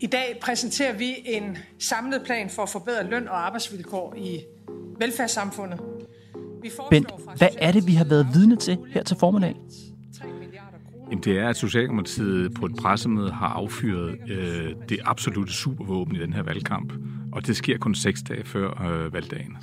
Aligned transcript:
i 0.00 0.06
dag 0.06 0.38
præsenterer 0.42 0.96
vi 0.96 1.14
en 1.24 1.58
samlet 1.78 2.22
plan 2.24 2.50
for 2.50 2.62
at 2.62 2.68
forbedre 2.68 3.06
løn 3.10 3.28
og 3.28 3.46
arbejdsvilkår 3.46 4.14
i 4.16 4.40
velfærdssamfundet. 4.98 5.80
Vi 6.62 6.70
Bent, 6.90 7.12
hvad 7.36 7.48
er 7.58 7.72
det, 7.72 7.86
vi 7.86 7.92
har 7.92 8.04
været 8.04 8.26
vidne 8.34 8.56
til 8.56 8.78
her 8.90 9.02
til 9.02 9.16
formiddag? 9.20 9.54
Jamen, 11.10 11.24
det 11.24 11.38
er, 11.38 11.48
at 11.48 11.56
Socialdemokratiet 11.56 12.54
på 12.54 12.66
et 12.66 12.76
pressemøde 12.76 13.30
har 13.30 13.48
affyret 13.48 14.18
øh, 14.28 14.74
det 14.88 14.98
absolute 15.04 15.52
supervåben 15.52 16.16
i 16.16 16.18
den 16.18 16.32
her 16.32 16.42
valgkamp. 16.42 16.92
Og 17.32 17.46
det 17.46 17.56
sker 17.56 17.78
kun 17.78 17.94
seks 17.94 18.22
dage 18.28 18.44
før 18.44 18.82
øh, 18.82 19.12
valgdagen. 19.12 19.56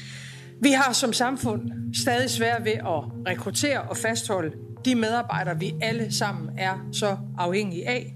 Vi 0.62 0.72
har 0.72 0.94
som 0.94 1.14
samfund 1.14 1.72
stadig 1.94 2.30
svært 2.30 2.66
ved 2.66 2.72
at 2.72 3.28
rekruttere 3.28 3.82
og 3.82 3.98
fastholde 3.98 4.52
de 4.86 4.96
medarbejdere, 4.96 5.60
vi 5.60 5.74
alle 5.82 6.14
sammen 6.14 6.50
er 6.58 6.88
så 6.92 7.18
afhængige 7.38 7.90
af. 7.90 8.14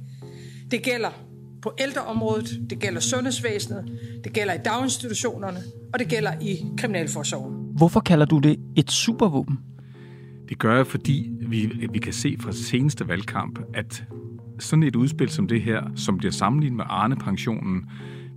Det 0.72 0.84
gælder 0.84 1.27
på 1.68 1.74
ældreområdet, 1.80 2.62
det 2.70 2.80
gælder 2.80 3.00
sundhedsvæsenet, 3.00 3.86
det 4.24 4.34
gælder 4.34 4.54
i 4.54 4.58
daginstitutionerne, 4.66 5.60
og 5.94 6.00
det 6.00 6.08
gælder 6.08 6.32
i 6.42 6.66
kriminalforsorgen. 6.78 7.78
Hvorfor 7.78 8.00
kalder 8.00 8.26
du 8.26 8.40
det 8.40 8.60
et 8.76 8.92
supervåben? 8.92 9.60
Det 10.50 10.60
gør 10.60 10.76
jeg, 10.76 10.88
fordi 10.88 11.32
vi, 11.40 11.88
vi 11.92 12.00
kan 12.00 12.14
se 12.14 12.38
fra 12.40 12.52
seneste 12.52 13.08
valgkamp, 13.08 13.60
at 13.74 14.04
sådan 14.60 14.84
et 14.84 14.96
udspil 14.96 15.30
som 15.30 15.48
det 15.48 15.62
her, 15.62 15.82
som 15.96 16.18
bliver 16.18 16.32
sammenlignet 16.32 16.78
med 16.78 16.86
Arne-pensionen, 16.90 17.86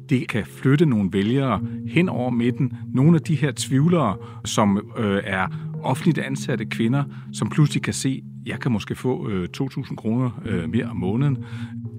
det 0.08 0.28
kan 0.28 0.46
flytte 0.46 0.86
nogle 0.86 1.10
vælgere 1.12 1.60
hen 1.88 2.08
over 2.08 2.30
midten. 2.30 2.72
Nogle 2.94 3.16
af 3.16 3.22
de 3.22 3.34
her 3.34 3.52
tvivlere, 3.56 4.16
som 4.44 4.92
øh, 4.98 5.22
er 5.24 5.46
offentligt 5.82 6.18
ansatte 6.18 6.64
kvinder, 6.64 7.04
som 7.32 7.50
pludselig 7.50 7.82
kan 7.82 7.94
se, 7.94 8.22
jeg 8.46 8.60
kan 8.60 8.72
måske 8.72 8.94
få 8.94 9.28
øh, 9.28 9.48
2.000 9.56 9.94
kroner 9.94 10.30
øh, 10.44 10.70
mere 10.70 10.84
om 10.84 10.96
måneden. 10.96 11.44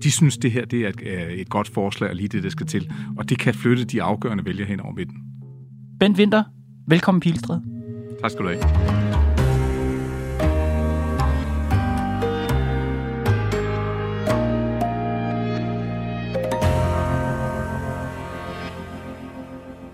De 0.04 0.12
synes, 0.12 0.38
det 0.38 0.52
her 0.52 0.66
det 0.66 0.86
er 0.86 0.90
et, 0.90 1.42
et 1.42 1.50
godt 1.50 1.68
forslag, 1.68 2.10
og 2.10 2.16
lige 2.16 2.28
det, 2.28 2.44
der 2.44 2.50
skal 2.50 2.68
til. 2.68 2.94
Og 3.18 3.30
det 3.30 3.40
kan 3.40 3.54
flytte 3.54 3.86
de 3.86 4.02
afgørende 4.02 4.46
vælgere 4.46 4.68
hen 4.68 4.80
over 4.80 4.94
midten. 4.94 5.18
Bent 6.00 6.18
Winter, 6.18 6.44
velkommen 6.88 7.22
Pilstred. 7.22 7.60
Tak 8.22 8.32
skal 8.32 8.46
du 8.46 8.50
have. 8.50 8.62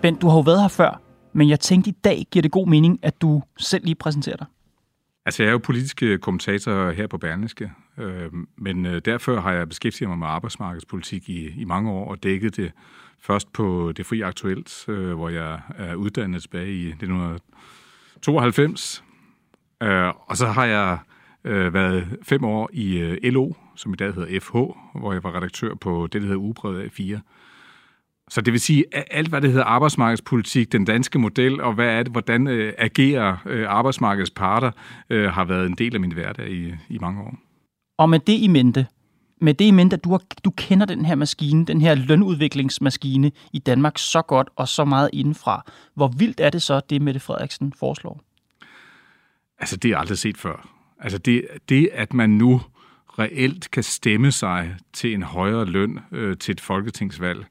Bent, 0.01 0.21
du 0.21 0.27
har 0.27 0.35
jo 0.35 0.41
været 0.41 0.61
her 0.61 0.67
før, 0.67 1.01
men 1.33 1.49
jeg 1.49 1.59
tænkte 1.59 1.89
i 1.89 1.93
dag 2.03 2.27
giver 2.31 2.41
det 2.41 2.51
god 2.51 2.67
mening, 2.67 2.99
at 3.03 3.21
du 3.21 3.41
selv 3.57 3.85
lige 3.85 3.95
præsenterer 3.95 4.35
dig. 4.35 4.47
Altså, 5.25 5.43
jeg 5.43 5.47
er 5.47 5.51
jo 5.51 5.57
politisk 5.57 6.03
kommentator 6.21 6.91
her 6.91 7.07
på 7.07 7.17
Berlingske, 7.17 7.63
øh, 7.63 7.69
Øh, 7.97 8.31
men 8.57 8.85
øh, 8.85 9.01
derfor 9.05 9.39
har 9.39 9.51
jeg 9.51 9.69
beskæftiget 9.69 10.09
mig 10.09 10.17
med 10.17 10.27
arbejdsmarkedspolitik 10.27 11.29
i, 11.29 11.61
i 11.61 11.65
mange 11.65 11.91
år 11.91 12.09
og 12.09 12.23
dækket 12.23 12.57
det 12.57 12.71
først 13.19 13.53
på 13.53 13.93
Det 13.97 14.05
Fri 14.05 14.21
Aktuelt, 14.21 14.85
øh, 14.87 15.13
hvor 15.13 15.29
jeg 15.29 15.59
er 15.77 15.95
uddannet 15.95 16.41
tilbage 16.41 16.73
i 16.73 16.87
1992. 16.87 19.03
Og 20.27 20.37
så 20.37 20.47
har 20.47 20.65
jeg 20.65 20.97
været 21.73 22.17
fem 22.23 22.43
år 22.43 22.69
i 22.73 23.29
LO, 23.29 23.53
som 23.75 23.93
i 23.93 23.95
dag 23.95 24.13
hedder 24.13 24.39
FH, 24.39 24.55
hvor 24.99 25.13
jeg 25.13 25.23
var 25.23 25.35
redaktør 25.35 25.75
på 25.75 26.07
det, 26.11 26.21
der 26.21 26.27
hedder 26.27 26.41
Ugebrevet 26.41 26.89
A4. 26.89 27.19
Så 28.29 28.41
det 28.41 28.53
vil 28.53 28.61
sige, 28.61 28.85
at 28.91 29.03
alt, 29.11 29.29
hvad 29.29 29.41
det 29.41 29.49
hedder 29.49 29.65
arbejdsmarkedspolitik, 29.65 30.71
den 30.71 30.85
danske 30.85 31.19
model, 31.19 31.61
og 31.61 31.73
hvad 31.73 31.87
er 31.87 32.03
det, 32.03 32.11
hvordan 32.11 32.47
agerer 32.77 33.37
arbejdsmarkedets 33.67 34.31
parter, 34.31 34.71
har 35.29 35.45
været 35.45 35.65
en 35.65 35.75
del 35.75 35.93
af 35.93 35.99
min 36.01 36.11
hverdag 36.11 36.51
i, 36.51 36.75
i 36.89 36.97
mange 37.01 37.21
år. 37.21 37.46
Og 37.97 38.09
med 38.09 38.19
det 38.19 38.33
i 38.33 38.47
mente, 38.47 38.87
med 39.41 39.53
det 39.53 39.65
i 39.65 39.71
mente, 39.71 39.95
at 39.95 40.03
du, 40.03 40.09
har, 40.09 40.21
du 40.45 40.49
kender 40.49 40.85
den 40.85 41.05
her 41.05 41.15
maskine, 41.15 41.65
den 41.65 41.81
her 41.81 41.95
lønudviklingsmaskine 41.95 43.31
i 43.53 43.59
Danmark 43.59 43.97
så 43.97 44.21
godt 44.21 44.49
og 44.55 44.67
så 44.67 44.85
meget 44.85 45.09
indenfra. 45.13 45.65
Hvor 45.93 46.07
vildt 46.07 46.39
er 46.39 46.49
det 46.49 46.61
så, 46.61 46.81
det 46.89 47.01
Mette 47.01 47.19
Frederiksen 47.19 47.73
foreslår? 47.79 48.21
Altså, 49.59 49.77
det 49.77 49.91
er 49.91 49.97
aldrig 49.97 50.17
set 50.17 50.37
før. 50.37 50.69
Altså, 50.99 51.17
det, 51.17 51.47
det 51.69 51.89
at 51.93 52.13
man 52.13 52.29
nu 52.29 52.61
reelt 53.19 53.71
kan 53.71 53.83
stemme 53.83 54.31
sig 54.31 54.75
til 54.93 55.13
en 55.13 55.23
højere 55.23 55.65
løn 55.65 55.99
øh, 56.11 56.37
til 56.37 56.51
et 56.51 56.61
folketingsvalg, 56.61 57.39
øh, 57.39 57.45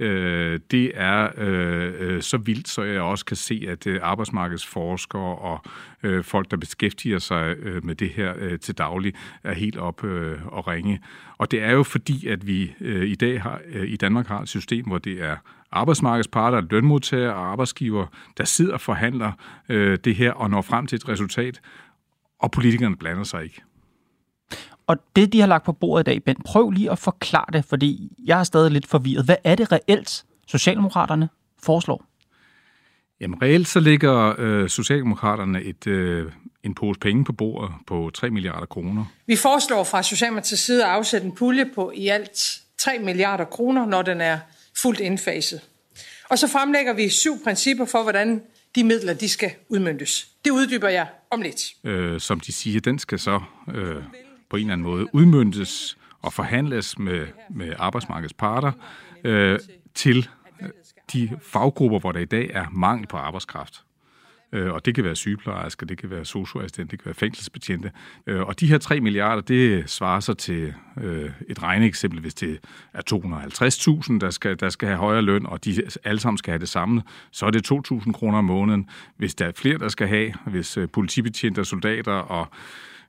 Øh, 0.00 0.60
det 0.70 0.92
er 0.94 1.28
øh, 1.36 1.92
øh, 1.98 2.22
så 2.22 2.36
vildt, 2.36 2.68
så 2.68 2.82
jeg 2.82 3.00
også 3.00 3.24
kan 3.24 3.36
se, 3.36 3.64
at 3.68 3.86
øh, 3.86 4.00
arbejdsmarkedsforskere 4.02 5.36
og 5.36 5.62
øh, 6.02 6.24
folk, 6.24 6.50
der 6.50 6.56
beskæftiger 6.56 7.18
sig 7.18 7.56
øh, 7.58 7.84
med 7.84 7.94
det 7.94 8.08
her 8.08 8.34
øh, 8.38 8.58
til 8.58 8.78
daglig, 8.78 9.14
er 9.44 9.54
helt 9.54 9.76
op 9.76 10.04
øh, 10.04 10.46
og 10.46 10.68
ringe. 10.68 11.00
Og 11.38 11.50
det 11.50 11.62
er 11.62 11.70
jo 11.70 11.82
fordi, 11.82 12.26
at 12.26 12.46
vi 12.46 12.74
øh, 12.80 13.08
i 13.08 13.14
dag 13.14 13.42
har 13.42 13.60
øh, 13.72 13.88
i 13.88 13.96
Danmark 13.96 14.26
har 14.26 14.40
et 14.40 14.48
system, 14.48 14.86
hvor 14.86 14.98
det 14.98 15.22
er 15.22 15.36
arbejdsmarkedsparter, 15.72 16.60
lønmodtagere 16.70 17.34
og 17.34 17.52
arbejdsgiver, 17.52 18.06
der 18.38 18.44
sidder 18.44 18.72
og 18.72 18.80
forhandler 18.80 19.32
øh, 19.68 19.98
det 20.04 20.14
her 20.14 20.32
og 20.32 20.50
når 20.50 20.62
frem 20.62 20.86
til 20.86 20.96
et 20.96 21.08
resultat, 21.08 21.60
og 22.38 22.50
politikerne 22.50 22.96
blander 22.96 23.24
sig 23.24 23.44
ikke. 23.44 23.62
Og 24.90 24.96
det, 25.16 25.32
de 25.32 25.40
har 25.40 25.46
lagt 25.46 25.64
på 25.64 25.72
bordet 25.72 26.02
i 26.02 26.08
dag, 26.10 26.24
Ben, 26.24 26.36
prøv 26.44 26.70
lige 26.70 26.90
at 26.90 26.98
forklare 26.98 27.46
det, 27.52 27.64
fordi 27.64 28.12
jeg 28.24 28.40
er 28.40 28.44
stadig 28.44 28.70
lidt 28.70 28.86
forvirret. 28.86 29.24
Hvad 29.24 29.36
er 29.44 29.54
det 29.54 29.72
reelt, 29.72 30.24
Socialdemokraterne 30.46 31.28
foreslår? 31.62 32.04
Jamen 33.20 33.42
reelt 33.42 33.68
så 33.68 33.80
ligger 33.80 34.34
øh, 34.38 34.68
Socialdemokraterne 34.68 35.62
et, 35.62 35.86
øh, 35.86 36.32
en 36.64 36.74
pose 36.74 37.00
penge 37.00 37.24
på 37.24 37.32
bordet 37.32 37.70
på 37.86 38.10
3 38.14 38.30
milliarder 38.30 38.66
kroner. 38.66 39.04
Vi 39.26 39.36
foreslår 39.36 39.84
fra 39.84 40.02
Socialdemokratiets 40.02 40.62
side 40.62 40.84
at 40.84 40.90
afsætte 40.90 41.26
en 41.26 41.34
pulje 41.34 41.70
på 41.74 41.92
i 41.94 42.08
alt 42.08 42.60
3 42.78 42.98
milliarder 42.98 43.44
kroner, 43.44 43.86
når 43.86 44.02
den 44.02 44.20
er 44.20 44.38
fuldt 44.82 45.00
indfaset. 45.00 45.60
Og 46.30 46.38
så 46.38 46.48
fremlægger 46.48 46.92
vi 46.92 47.08
syv 47.08 47.42
principper 47.44 47.84
for, 47.84 48.02
hvordan 48.02 48.42
de 48.74 48.84
midler 48.84 49.14
de 49.14 49.28
skal 49.28 49.50
udmyndtes. 49.68 50.28
Det 50.44 50.50
uddyber 50.50 50.88
jeg 50.88 51.06
om 51.30 51.42
lidt. 51.42 51.62
Øh, 51.84 52.20
som 52.20 52.40
de 52.40 52.52
siger, 52.52 52.80
den 52.80 52.98
skal 52.98 53.18
så 53.18 53.40
øh, 53.74 54.02
på 54.50 54.56
en 54.56 54.60
eller 54.60 54.72
anden 54.72 54.86
måde 54.86 55.14
udmyndtes 55.14 55.98
og 56.22 56.32
forhandles 56.32 56.98
med, 56.98 57.26
med 57.50 57.72
arbejdsmarkedets 57.78 58.34
parter 58.34 58.72
øh, 59.24 59.58
til 59.94 60.28
de 61.12 61.38
faggrupper, 61.42 61.98
hvor 61.98 62.12
der 62.12 62.20
i 62.20 62.24
dag 62.24 62.50
er 62.54 62.66
mangel 62.72 63.06
på 63.06 63.16
arbejdskraft. 63.16 63.84
Øh, 64.52 64.72
og 64.72 64.84
det 64.84 64.94
kan 64.94 65.04
være 65.04 65.16
sygeplejersker, 65.16 65.86
det 65.86 65.98
kan 65.98 66.10
være 66.10 66.24
socioassistenter, 66.24 66.90
det 66.90 66.98
kan 66.98 67.06
være 67.06 67.14
fængselsbetjente. 67.14 67.92
Øh, 68.26 68.40
og 68.40 68.60
de 68.60 68.66
her 68.66 68.78
3 68.78 69.00
milliarder, 69.00 69.42
det 69.42 69.90
svarer 69.90 70.20
sig 70.20 70.38
til 70.38 70.74
øh, 71.02 71.30
et 71.48 71.62
regneeksempel, 71.62 72.20
hvis 72.20 72.34
det 72.34 72.58
er 72.92 73.02
250.000, 74.12 74.18
der 74.18 74.30
skal, 74.30 74.60
der 74.60 74.68
skal 74.68 74.88
have 74.88 74.98
højere 74.98 75.22
løn, 75.22 75.46
og 75.46 75.64
de 75.64 75.82
alle 76.04 76.20
sammen 76.20 76.38
skal 76.38 76.50
have 76.50 76.58
det 76.58 76.68
samme, 76.68 77.02
så 77.30 77.46
er 77.46 77.50
det 77.50 77.72
2.000 77.72 78.12
kroner 78.12 78.38
om 78.38 78.44
måneden. 78.44 78.88
Hvis 79.16 79.34
der 79.34 79.46
er 79.46 79.52
flere, 79.56 79.78
der 79.78 79.88
skal 79.88 80.08
have, 80.08 80.32
hvis 80.46 80.78
politibetjente, 80.92 81.60
og 81.60 81.66
soldater 81.66 82.12
og 82.12 82.48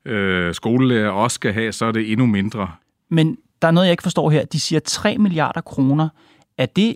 øh, 0.06 0.54
skolelærer 0.56 1.10
også 1.10 1.36
skal 1.36 1.54
have, 1.54 1.72
så 1.72 1.86
er 1.86 1.92
det 1.92 2.12
endnu 2.12 2.26
mindre. 2.26 2.72
Men 3.10 3.38
der 3.62 3.68
er 3.68 3.72
noget, 3.72 3.88
jeg 3.88 3.94
ikke 3.94 4.04
forstår 4.04 4.30
her. 4.30 4.46
De 4.46 4.60
siger 4.60 4.80
3 4.80 5.18
milliarder 5.18 5.62
kroner. 5.62 6.10
Er 6.58 6.66
det, 6.66 6.96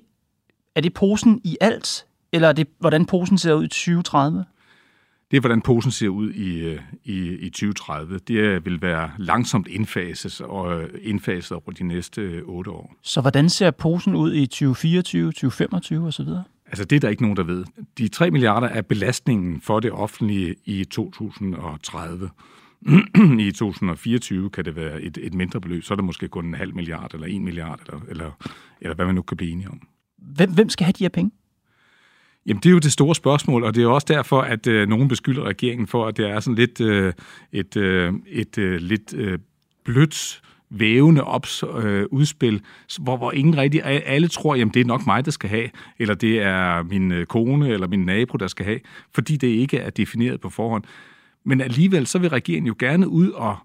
er 0.76 0.82
det 0.82 0.94
posen 0.94 1.42
i 1.44 1.58
alt, 1.62 2.06
eller 2.32 2.48
er 2.48 2.54
det, 2.54 2.68
hvordan 2.80 3.06
posen 3.06 3.38
ser 3.38 3.54
ud 3.54 3.64
i 3.64 3.68
2030? 3.68 4.46
Det 5.32 5.38
er, 5.38 5.42
hvordan 5.42 5.62
posen 5.62 5.92
ser 5.92 6.08
ud 6.08 6.32
i, 6.32 6.58
øh, 6.58 6.80
i, 7.04 7.34
i 7.34 7.50
2030. 7.50 8.20
Det 8.28 8.66
vil 8.66 8.82
være 8.82 9.12
langsomt 9.18 9.68
indfases 9.68 10.42
og 10.42 10.82
øh, 10.82 10.90
indfaset 11.02 11.52
over 11.52 11.72
de 11.72 11.84
næste 11.84 12.42
otte 12.46 12.72
år. 12.72 12.94
Så 13.02 13.22
hvordan 13.22 13.50
ser 13.50 13.72
posen 13.72 14.16
ud 14.16 14.34
i 14.34 14.46
2024, 14.46 15.32
2025 15.32 16.08
osv.? 16.08 16.28
Altså 16.68 16.86
det 16.86 16.96
er 16.96 17.00
der 17.00 17.10
ikke 17.10 17.22
nogen, 17.22 17.38
der 17.38 17.44
ved. 17.44 17.66
De 17.98 18.08
3 18.08 18.32
milliarder 18.32 18.68
er 18.68 18.82
belastningen 18.82 19.62
for 19.62 19.80
det 19.80 19.92
offentlige 19.92 20.56
i 20.66 20.84
2030. 20.84 22.30
I 23.48 23.52
2024 23.52 24.50
kan 24.50 24.66
det 24.66 24.76
være 24.76 25.02
et, 25.02 25.18
et 25.22 25.34
mindre 25.34 25.62
beløb, 25.62 25.84
så 25.84 25.94
er 25.94 25.96
det 25.96 26.06
måske 26.06 26.28
kun 26.28 26.46
en 26.46 26.54
halv 26.54 26.76
milliard, 26.76 27.14
eller 27.14 27.28
en 27.28 27.44
milliard, 27.44 27.80
eller, 27.86 28.02
eller, 28.10 28.32
eller 28.82 28.96
hvad 28.96 29.06
man 29.06 29.16
nu 29.16 29.22
kan 29.22 29.38
blive 29.38 29.52
enige 29.52 29.70
om. 29.70 29.88
Hvem, 30.18 30.54
hvem 30.54 30.70
skal 30.70 30.86
have 30.86 30.94
de 30.94 31.04
her 31.04 31.10
penge? 31.10 31.32
Jamen, 32.46 32.60
det 32.64 32.70
er 32.70 32.74
jo 32.74 32.80
det 32.80 32.92
store 32.92 33.16
spørgsmål, 33.16 33.64
og 33.64 33.76
det 33.76 33.84
er 33.84 33.88
også 33.88 34.08
derfor, 34.10 34.42
at 34.42 34.68
øh, 34.68 34.90
nogen 34.90 35.08
beskylder 35.08 35.44
regeringen 35.44 35.88
for, 35.88 36.08
at 36.08 36.18
det 36.18 36.30
er 36.30 36.40
sådan 36.40 36.56
lidt 36.56 36.82
øh, 36.82 37.14
et, 37.52 37.78
øh, 37.78 38.14
et 38.28 38.58
øh, 38.58 38.80
lidt 38.82 39.14
øh, 39.14 39.40
blødt 39.84 40.42
vævende 40.70 41.24
ops, 41.24 41.64
øh, 41.84 42.06
udspil, 42.12 42.62
hvor, 43.00 43.18
hvor 43.18 43.32
ingen 43.32 43.58
rigtig, 43.58 43.82
alle 43.86 44.28
tror, 44.28 44.56
jamen 44.56 44.74
det 44.74 44.80
er 44.80 44.86
nok 44.86 45.06
mig, 45.06 45.26
der 45.26 45.32
skal 45.32 45.50
have, 45.50 45.70
eller 46.00 46.16
det 46.16 46.42
er 46.42 46.84
min 46.84 47.12
øh, 47.12 47.26
kone 47.26 47.70
eller 47.70 47.88
min 47.88 48.06
nabo, 48.06 48.38
der 48.38 48.48
skal 48.48 48.66
have, 48.66 48.80
fordi 49.14 49.38
det 49.38 49.48
ikke 49.48 49.78
er 49.78 49.90
defineret 49.90 50.42
på 50.42 50.50
forhånd. 50.50 50.84
Men 51.46 51.62
alligevel, 51.62 52.08
så 52.08 52.20
vil 52.20 52.30
regeringen 52.30 52.68
jo 52.68 52.76
gerne 52.80 53.08
ud 53.08 53.30
og, 53.30 53.58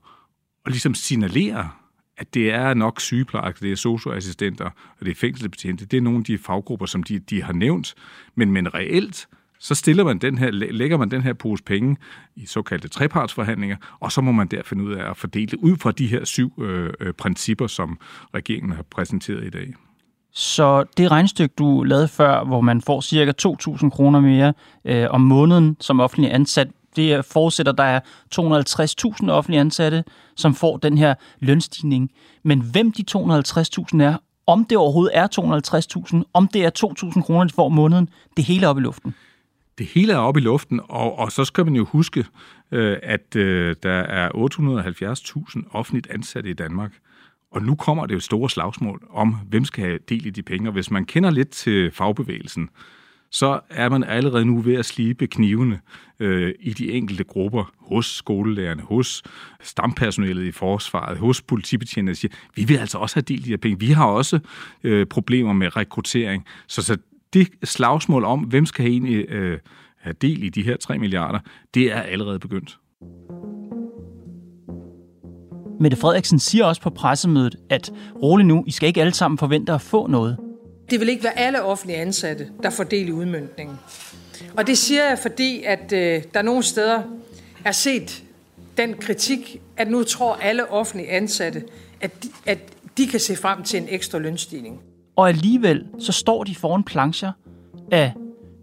og 0.65 0.71
ligesom 0.71 0.95
signalere, 0.95 1.71
at 2.17 2.35
det 2.35 2.51
er 2.51 2.75
nok 2.75 3.01
sygeplejersker, 3.01 3.61
det 3.61 3.73
er 3.73 3.77
socioassistenter, 3.77 4.65
og 4.65 5.07
det 5.07 5.11
er 5.11 5.15
fængselsbetjente. 5.15 5.87
Det 5.87 5.97
er 5.97 6.01
nogle 6.01 6.19
af 6.19 6.25
de 6.25 6.39
faggrupper, 6.39 6.87
som 6.87 7.03
de, 7.03 7.19
de 7.19 7.43
har 7.43 7.53
nævnt. 7.53 7.95
Men, 8.35 8.53
men 8.53 8.75
reelt, 8.75 9.29
så 9.59 9.75
stiller 9.75 10.05
man 10.05 10.19
den 10.19 10.39
her, 10.39 10.51
lægger 10.51 10.97
man 10.97 11.11
den 11.11 11.23
her 11.23 11.33
pose 11.33 11.63
penge 11.65 11.97
i 12.37 12.47
såkaldte 12.47 12.89
trepartsforhandlinger, 12.89 13.77
og 14.01 14.13
så 14.13 14.21
må 14.21 14.33
man 14.33 14.47
der 14.47 14.63
finde 14.65 14.85
ud 14.85 14.93
af 14.93 15.11
at 15.11 15.17
fordele 15.17 15.65
ud 15.65 15.77
fra 15.77 15.93
de 15.93 16.07
her 16.07 16.25
syv 16.25 16.63
øh, 16.63 16.93
øh, 17.01 17.13
principper, 17.13 17.67
som 17.67 17.99
regeringen 18.35 18.73
har 18.73 18.83
præsenteret 18.83 19.47
i 19.47 19.51
dag. 19.51 19.75
Så 20.33 20.85
det 20.97 21.11
regnstykke, 21.11 21.55
du 21.59 21.83
lavede 21.83 22.09
før, 22.09 22.45
hvor 22.45 22.61
man 22.61 22.81
får 22.81 23.01
cirka 23.01 23.33
2.000 23.47 23.91
kroner 23.91 24.21
mere 24.21 24.53
øh, 24.85 25.07
om 25.11 25.21
måneden 25.21 25.77
som 25.81 26.01
offentlig 26.01 26.35
ansat, 26.35 26.69
det 26.97 27.25
fortsætter. 27.25 27.73
der 27.73 27.85
er 27.85 28.01
250.000 29.25 29.31
offentlige 29.31 29.61
ansatte, 29.61 30.05
som 30.37 30.55
får 30.55 30.77
den 30.77 30.99
her 30.99 31.15
lønstigning. 31.41 32.11
Men 32.43 32.61
hvem 32.61 32.93
de 32.93 33.05
250.000 33.11 34.03
er, 34.03 34.17
om 34.47 34.65
det 34.65 34.79
overhovedet 34.79 35.17
er 35.17 35.27
250.000, 36.17 36.23
om 36.35 36.49
det 36.49 36.65
er 36.65 36.71
2.000 37.15 37.23
kroner, 37.23 37.45
de 37.45 37.55
får 37.55 37.67
om 37.67 37.73
måneden, 37.73 38.09
det 38.37 38.45
hele 38.45 38.65
er 38.65 38.69
oppe 38.69 38.81
i 38.81 38.83
luften. 38.83 39.15
Det 39.79 39.87
hele 39.87 40.13
er 40.13 40.17
oppe 40.17 40.41
i 40.41 40.43
luften, 40.43 40.81
og, 40.89 41.19
og 41.19 41.33
så 41.33 41.45
skal 41.45 41.65
man 41.65 41.77
jo 41.77 41.85
huske, 41.85 42.27
øh, 42.71 42.97
at 43.03 43.37
øh, 43.37 43.77
der 43.83 43.91
er 43.91 44.29
870.000 44.29 45.63
offentligt 45.71 46.11
ansatte 46.11 46.51
i 46.51 46.53
Danmark. 46.53 46.93
Og 47.53 47.63
nu 47.63 47.75
kommer 47.75 48.07
det 48.07 48.15
jo 48.15 48.21
store 48.21 48.51
slagsmål 48.51 49.03
om, 49.11 49.37
hvem 49.49 49.65
skal 49.65 49.85
have 49.85 49.99
del 50.09 50.27
i 50.27 50.31
de 50.31 50.43
penge. 50.43 50.69
Og 50.69 50.73
hvis 50.73 50.91
man 50.91 51.05
kender 51.05 51.31
lidt 51.31 51.51
til 51.51 51.91
fagbevægelsen, 51.91 52.69
så 53.31 53.61
er 53.71 53.89
man 53.89 54.05
allerede 54.05 54.45
nu 54.45 54.61
ved 54.61 54.75
at 54.75 54.85
slibe 54.85 55.27
knivene 55.27 55.81
øh, 56.21 56.55
i 56.61 56.73
de 56.73 56.93
enkelte 56.93 57.25
grupper, 57.25 57.73
hos 57.79 58.07
skolelærerne, 58.07 58.83
hos 58.83 59.23
stampersonalet 59.63 60.45
i 60.45 60.53
forsvaret, 60.53 61.19
hos 61.19 61.43
politibetjentene, 61.43 62.11
der 62.11 62.17
siger, 62.17 62.33
vi 62.57 62.65
vil 62.65 62.77
altså 62.77 62.99
også 62.99 63.17
have 63.17 63.23
del 63.23 63.39
i 63.39 63.43
de 63.43 63.51
her 63.51 63.57
penge. 63.57 63.79
Vi 63.79 63.91
har 63.91 64.07
også 64.07 64.39
øh, 64.85 65.07
problemer 65.07 65.53
med 65.53 65.77
rekruttering. 65.77 66.45
Så, 66.67 66.83
så 66.83 66.97
det 67.33 67.49
slagsmål 67.65 68.25
om, 68.25 68.41
hvem 68.41 68.67
skal 68.67 68.83
have 68.83 68.93
egentlig 68.93 69.31
øh, 69.31 69.59
have 70.01 70.15
del 70.21 70.43
i 70.43 70.49
de 70.49 70.63
her 70.63 70.77
3 70.77 70.99
milliarder, 70.99 71.39
det 71.75 71.93
er 71.93 72.01
allerede 72.01 72.39
begyndt. 72.39 72.79
Mette 75.81 75.97
Frederiksen 75.97 76.39
siger 76.39 76.65
også 76.65 76.83
på 76.83 76.91
pressemødet, 76.91 77.57
at 77.71 77.93
rolig 78.23 78.47
nu, 78.47 78.65
I 78.67 78.71
skal 78.71 78.87
ikke 78.87 79.01
alle 79.01 79.15
sammen 79.15 79.39
forvente 79.39 79.73
at 79.73 79.81
få 79.81 80.07
noget. 80.07 80.50
Det 80.91 81.01
vil 81.01 81.09
ikke 81.09 81.25
være 81.25 81.39
alle 81.39 81.63
offentlige 81.63 81.99
ansatte, 81.99 82.49
der 82.63 82.71
får 82.71 82.85
del 82.85 83.09
i 83.09 83.13
udmyndningen. 83.13 83.79
Og 84.57 84.67
det 84.67 84.79
siger 84.79 85.09
jeg, 85.09 85.19
fordi 85.19 85.63
at 85.63 85.93
øh, 85.93 86.23
der 86.35 86.43
nogle 86.43 86.63
steder 86.63 87.03
er 87.65 87.73
set 87.73 88.23
den 88.77 88.95
kritik, 88.95 89.61
at 89.77 89.91
nu 89.91 90.05
tror 90.05 90.35
alle 90.35 90.71
offentlige 90.71 91.11
ansatte, 91.11 91.63
at 92.01 92.23
de, 92.23 92.29
at 92.47 92.59
de 92.99 93.07
kan 93.07 93.21
se 93.21 93.37
frem 93.37 93.63
til 93.63 93.83
en 93.83 93.87
ekstra 93.91 94.19
lønstigning. 94.19 94.81
Og 95.17 95.29
alligevel 95.29 95.87
så 95.99 96.13
står 96.13 96.45
de 96.45 96.55
foran 96.55 96.85
plancher 96.85 97.33
af 97.93 98.13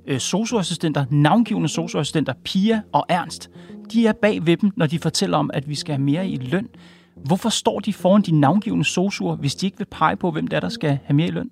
øh, 0.08 0.20
socioassistenter, 0.20 1.06
navngivende 1.12 1.70
socioassistenter, 1.70 2.34
Pia 2.44 2.82
og 2.92 3.06
Ernst. 3.10 3.50
De 3.92 4.08
er 4.08 4.14
bag 4.14 4.46
ved 4.46 4.58
dem, 4.58 4.72
når 4.76 4.86
de 4.86 5.00
fortæller 5.00 5.38
om, 5.38 5.52
at 5.54 5.70
vi 5.70 5.76
skal 5.76 5.96
have 5.96 6.04
mere 6.04 6.28
i 6.28 6.36
løn. 6.36 6.68
Hvorfor 7.16 7.50
står 7.50 7.80
de 7.80 7.94
foran 7.94 8.22
de 8.22 8.40
navngivende 8.40 8.86
sosuer, 8.86 9.36
hvis 9.36 9.56
de 9.56 9.66
ikke 9.66 9.78
vil 9.78 9.88
pege 9.92 10.16
på, 10.16 10.32
hvem 10.32 10.48
der, 10.48 10.60
der 10.60 10.70
skal 10.70 11.00
have 11.06 11.16
mere 11.16 11.28
i 11.28 11.32
løn? 11.32 11.50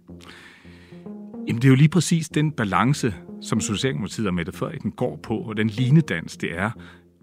Jamen, 1.47 1.61
det 1.61 1.67
er 1.67 1.69
jo 1.69 1.75
lige 1.75 1.89
præcis 1.89 2.29
den 2.29 2.51
balance, 2.51 3.13
som 3.41 3.59
Socialdemokratiet 3.61 4.27
og 4.27 4.33
Mette 4.33 4.51
Frederiksen 4.51 4.91
går 4.91 5.19
på, 5.23 5.37
og 5.37 5.57
den 5.57 5.67
linedans, 5.67 6.37
det 6.37 6.57
er. 6.57 6.71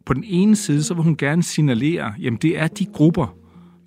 På 0.06 0.14
den 0.14 0.24
ene 0.24 0.56
side, 0.56 0.82
så 0.82 0.94
vil 0.94 1.02
hun 1.02 1.16
gerne 1.16 1.42
signalere, 1.42 2.14
jamen 2.18 2.38
det 2.42 2.58
er 2.58 2.66
de 2.66 2.86
grupper, 2.86 3.36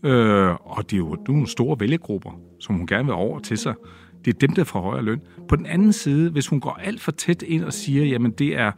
øh, 0.03 0.49
og 0.49 0.91
det 0.91 0.93
er 0.93 0.97
jo 0.97 1.17
nogle 1.27 1.47
store 1.47 1.79
vælgegrupper, 1.79 2.39
som 2.59 2.75
hun 2.75 2.87
gerne 2.87 3.05
vil 3.05 3.13
over 3.13 3.39
til 3.39 3.57
sig. 3.57 3.73
Det 4.25 4.33
er 4.33 4.37
dem, 4.39 4.53
der 4.53 4.63
får 4.63 4.81
højere 4.81 5.03
løn. 5.03 5.21
På 5.47 5.55
den 5.55 5.65
anden 5.65 5.93
side, 5.93 6.29
hvis 6.29 6.47
hun 6.47 6.59
går 6.59 6.79
alt 6.83 7.01
for 7.01 7.11
tæt 7.11 7.41
ind 7.41 7.63
og 7.63 7.73
siger, 7.73 8.05
jamen 8.05 8.31
det 8.31 8.57
er 8.57 8.71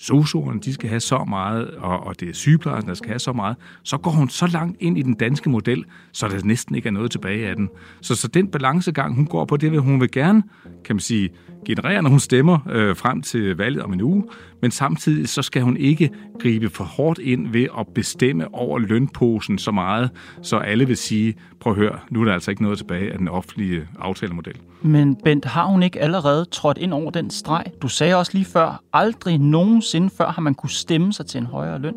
sosuerne, 0.00 0.60
de 0.60 0.74
skal 0.74 0.88
have 0.88 1.00
så 1.00 1.24
meget, 1.28 1.70
og, 1.70 2.06
og 2.06 2.20
det 2.20 2.28
er 2.28 2.32
sygeplejerskerne, 2.32 2.88
der 2.88 2.94
skal 2.94 3.08
have 3.08 3.18
så 3.18 3.32
meget, 3.32 3.56
så 3.82 3.98
går 3.98 4.10
hun 4.10 4.28
så 4.28 4.46
langt 4.46 4.76
ind 4.80 4.98
i 4.98 5.02
den 5.02 5.14
danske 5.14 5.50
model, 5.50 5.84
så 6.12 6.28
der 6.28 6.44
næsten 6.44 6.74
ikke 6.74 6.86
er 6.86 6.92
noget 6.92 7.10
tilbage 7.10 7.48
af 7.48 7.56
den. 7.56 7.68
Så, 8.00 8.14
så 8.14 8.28
den 8.28 8.48
balancegang, 8.48 9.14
hun 9.14 9.26
går 9.26 9.44
på, 9.44 9.56
det 9.56 9.72
vil 9.72 9.80
hun 9.80 10.00
vil 10.00 10.10
gerne, 10.10 10.42
kan 10.84 10.96
man 10.96 11.00
sige, 11.00 11.30
generere, 11.66 12.02
når 12.02 12.10
hun 12.10 12.20
stemmer 12.20 12.58
øh, 12.70 12.96
frem 12.96 13.22
til 13.22 13.56
valget 13.56 13.82
om 13.82 13.92
en 13.92 14.00
uge, 14.00 14.24
men 14.62 14.70
samtidig 14.70 15.28
så 15.28 15.42
skal 15.42 15.62
hun 15.62 15.76
ikke 15.76 16.10
gribe 16.40 16.68
for 16.68 16.84
hårdt 16.84 17.18
ind 17.18 17.48
ved 17.52 17.66
at 17.78 17.86
bestemme 17.94 18.54
over 18.54 18.78
lønposen 18.78 19.58
så 19.58 19.70
meget, 19.70 20.10
så 20.42 20.56
alle 20.56 20.86
vil 20.86 20.96
sige, 20.96 21.34
prøv 21.60 21.72
at 21.72 21.78
høre, 21.78 21.98
nu 22.10 22.20
er 22.20 22.24
der 22.24 22.32
altså 22.32 22.50
ikke 22.50 22.62
noget 22.62 22.78
tilbage 22.78 23.12
af 23.12 23.18
den 23.18 23.28
offentlige 23.28 23.88
aftalemodel. 23.98 24.56
Men 24.82 25.16
Bent, 25.24 25.44
har 25.44 25.66
hun 25.66 25.82
ikke 25.82 26.00
allerede 26.00 26.44
trådt 26.44 26.78
ind 26.78 26.92
over 26.92 27.10
den 27.10 27.30
streg? 27.30 27.64
Du 27.82 27.88
sagde 27.88 28.16
også 28.16 28.32
lige 28.34 28.44
før, 28.44 28.82
aldrig 28.92 29.38
nogensinde 29.38 30.10
før 30.18 30.30
har 30.30 30.42
man 30.42 30.54
kunne 30.54 30.70
stemme 30.70 31.12
sig 31.12 31.26
til 31.26 31.38
en 31.38 31.46
højere 31.46 31.78
løn. 31.78 31.94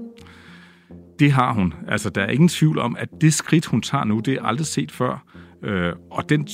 Det 1.19 1.31
har 1.31 1.53
hun. 1.53 1.73
Altså, 1.87 2.09
der 2.09 2.21
er 2.21 2.29
ingen 2.29 2.49
tvivl 2.49 2.79
om, 2.79 2.95
at 2.99 3.09
det 3.21 3.33
skridt, 3.33 3.65
hun 3.65 3.81
tager 3.81 4.03
nu, 4.03 4.19
det 4.19 4.33
er 4.33 4.43
aldrig 4.43 4.65
set 4.65 4.91
før. 4.91 5.23
Øh, 5.63 5.93
og 6.11 6.29
den, 6.29 6.47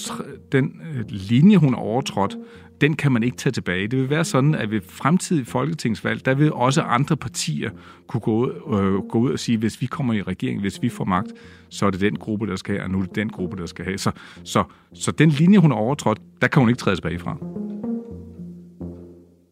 den 0.51 0.81
øh, 0.95 1.05
linje, 1.09 1.57
hun 1.57 1.73
har 1.73 1.81
overtrådt, 1.81 2.37
den 2.81 2.95
kan 2.95 3.11
man 3.11 3.23
ikke 3.23 3.37
tage 3.37 3.51
tilbage. 3.51 3.87
Det 3.87 3.99
vil 3.99 4.09
være 4.09 4.25
sådan, 4.25 4.55
at 4.55 4.71
ved 4.71 4.81
fremtidige 4.81 5.45
folketingsvalg, 5.45 6.25
der 6.25 6.33
vil 6.33 6.53
også 6.53 6.81
andre 6.81 7.17
partier 7.17 7.69
kunne 8.07 8.21
gå, 8.21 8.49
øh, 8.49 8.93
gå 8.93 9.19
ud 9.19 9.31
og 9.31 9.39
sige, 9.39 9.57
hvis 9.57 9.81
vi 9.81 9.85
kommer 9.85 10.13
i 10.13 10.21
regering, 10.21 10.61
hvis 10.61 10.81
vi 10.81 10.89
får 10.89 11.05
magt, 11.05 11.31
så 11.69 11.85
er 11.85 11.91
det 11.91 12.01
den 12.01 12.15
gruppe, 12.15 12.47
der 12.47 12.55
skal 12.55 12.75
have, 12.75 12.83
og 12.83 12.91
nu 12.91 12.99
er 12.99 13.05
det 13.05 13.15
den 13.15 13.29
gruppe, 13.29 13.57
der 13.57 13.65
skal 13.65 13.85
have. 13.85 13.97
Så, 13.97 14.11
så, 14.43 14.63
så 14.93 15.11
den 15.11 15.29
linje, 15.29 15.57
hun 15.57 15.71
har 15.71 15.77
overtrådt, 15.77 16.21
der 16.41 16.47
kan 16.47 16.59
hun 16.59 16.69
ikke 16.69 16.79
træde 16.79 16.95
tilbage 16.95 17.19
fra. 17.19 17.37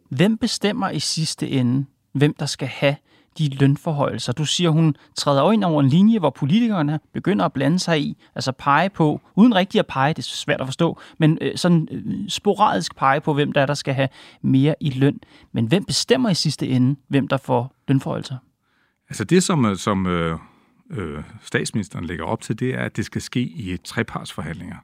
Hvem 0.10 0.38
bestemmer 0.38 0.90
i 0.90 1.00
sidste 1.00 1.50
ende, 1.50 1.86
hvem 2.14 2.34
der 2.40 2.46
skal 2.46 2.68
have 2.68 2.96
de 3.38 3.56
lønforhøjelser. 3.56 4.34
Du 4.34 4.46
siger, 4.46 4.70
hun 4.70 4.96
træder 5.16 5.52
ind 5.52 5.64
over 5.64 5.82
en 5.82 5.90
linje, 5.90 6.20
hvor 6.20 6.30
politikerne 6.30 7.00
begynder 7.14 7.46
at 7.46 7.54
blande 7.54 7.80
sig 7.80 8.02
i, 8.02 8.18
altså 8.36 8.52
pege 8.52 8.90
på, 8.90 9.22
uden 9.36 9.56
rigtig 9.56 9.80
at 9.80 9.88
pege, 9.88 10.14
det 10.14 10.20
er 10.20 10.24
svært 10.24 10.62
at 10.62 10.68
forstå, 10.68 11.00
men 11.18 11.38
øh, 11.42 11.58
sådan 11.58 11.88
øh, 11.92 12.30
sporadisk 12.30 12.96
pege 12.96 13.22
på, 13.22 13.34
hvem 13.34 13.52
der 13.52 13.62
er, 13.62 13.66
der 13.66 13.74
skal 13.74 13.94
have 13.94 14.10
mere 14.42 14.76
i 14.80 14.90
løn. 14.90 15.20
Men 15.52 15.66
hvem 15.66 15.86
bestemmer 15.86 16.30
i 16.30 16.36
sidste 16.36 16.68
ende, 16.68 17.00
hvem 17.08 17.28
der 17.28 17.38
får 17.38 17.76
lønforhøjelser? 17.88 18.36
Altså 19.10 19.24
det, 19.24 19.44
som, 19.44 19.66
øh, 19.66 19.78
som 19.78 20.06
øh, 20.06 20.40
øh, 20.92 21.24
statsministeren 21.42 22.06
lægger 22.06 22.26
op 22.26 22.42
til, 22.42 22.60
det 22.60 22.76
er, 22.76 22.82
at 22.82 22.98
det 22.98 23.06
skal 23.06 23.22
ske 23.22 23.42
i 23.42 23.78
trepartsforhandlinger. 23.78 24.78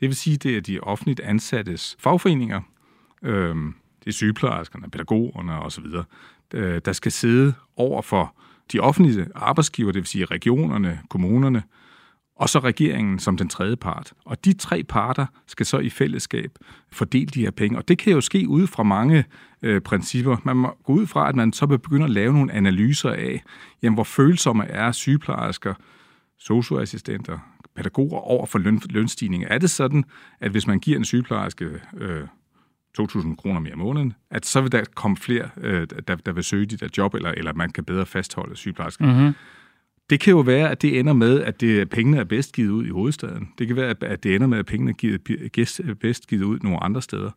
Det 0.00 0.08
vil 0.08 0.16
sige, 0.16 0.36
det 0.36 0.56
er 0.56 0.60
de 0.60 0.80
offentligt 0.80 1.20
ansattes 1.20 1.96
fagforeninger, 1.98 2.60
øh, 3.22 3.56
det 4.04 4.10
er 4.10 4.12
sygeplejerskerne, 4.12 4.90
pædagogerne 4.90 5.60
osv., 5.60 5.84
øh, 6.54 6.80
der 6.84 6.92
skal 6.92 7.12
sidde 7.12 7.54
over 7.76 8.02
for 8.02 8.34
de 8.72 8.80
offentlige 8.80 9.26
arbejdsgiver, 9.34 9.92
det 9.92 10.00
vil 10.00 10.06
sige 10.06 10.24
regionerne, 10.24 11.00
kommunerne, 11.10 11.62
og 12.36 12.48
så 12.48 12.58
regeringen 12.58 13.18
som 13.18 13.36
den 13.36 13.48
tredje 13.48 13.76
part. 13.76 14.12
Og 14.24 14.44
de 14.44 14.52
tre 14.52 14.82
parter 14.82 15.26
skal 15.46 15.66
så 15.66 15.78
i 15.78 15.90
fællesskab 15.90 16.50
fordele 16.92 17.26
de 17.26 17.40
her 17.40 17.50
penge. 17.50 17.78
Og 17.78 17.88
det 17.88 17.98
kan 17.98 18.12
jo 18.12 18.20
ske 18.20 18.48
ud 18.48 18.66
fra 18.66 18.82
mange 18.82 19.24
øh, 19.62 19.80
principper. 19.80 20.36
Man 20.44 20.56
må 20.56 20.76
gå 20.84 20.92
ud 20.92 21.06
fra, 21.06 21.28
at 21.28 21.36
man 21.36 21.52
så 21.52 21.66
begynder 21.66 22.04
at 22.04 22.10
lave 22.10 22.32
nogle 22.32 22.52
analyser 22.52 23.10
af, 23.10 23.42
jamen, 23.82 23.94
hvor 23.94 24.04
følsomme 24.04 24.64
er 24.64 24.92
sygeplejersker, 24.92 25.74
socioassistenter, 26.38 27.38
pædagoger 27.76 28.18
over 28.18 28.46
for 28.46 28.58
løn, 28.58 28.80
lønstigninger. 28.90 29.48
Er 29.48 29.58
det 29.58 29.70
sådan, 29.70 30.04
at 30.40 30.50
hvis 30.50 30.66
man 30.66 30.78
giver 30.78 30.98
en 30.98 31.04
sygeplejerske 31.04 31.80
øh, 31.96 32.26
2.000 33.00 33.36
kroner 33.36 33.60
mere 33.60 33.72
om 33.72 33.78
måneden, 33.78 34.12
at 34.30 34.46
så 34.46 34.60
vil 34.60 34.72
der 34.72 34.84
komme 34.94 35.16
flere, 35.16 35.48
øh, 35.56 35.86
der, 36.08 36.14
der 36.14 36.32
vil 36.32 36.44
søge 36.44 36.66
de 36.66 36.76
der 36.76 36.88
job, 36.98 37.14
eller, 37.14 37.30
eller 37.30 37.52
man 37.52 37.70
kan 37.70 37.84
bedre 37.84 38.06
fastholde 38.06 38.56
sygeplejersker. 38.56 39.06
Mm-hmm. 39.06 39.32
Det 40.10 40.20
kan 40.20 40.30
jo 40.30 40.40
være, 40.40 40.70
at 40.70 40.82
det 40.82 40.98
ender 40.98 41.12
med, 41.12 41.40
at 41.40 41.60
det, 41.60 41.90
pengene 41.90 42.18
er 42.18 42.24
bedst 42.24 42.52
givet 42.52 42.70
ud 42.70 42.86
i 42.86 42.88
hovedstaden. 42.88 43.48
Det 43.58 43.66
kan 43.66 43.76
være, 43.76 43.94
at 44.00 44.22
det 44.22 44.34
ender 44.34 44.46
med, 44.46 44.58
at 44.58 44.66
pengene 44.66 44.90
er 44.90 44.94
givet, 44.94 45.98
bedst 46.00 46.26
givet 46.26 46.44
ud 46.44 46.58
nogle 46.62 46.82
andre 46.82 47.02
steder. 47.02 47.30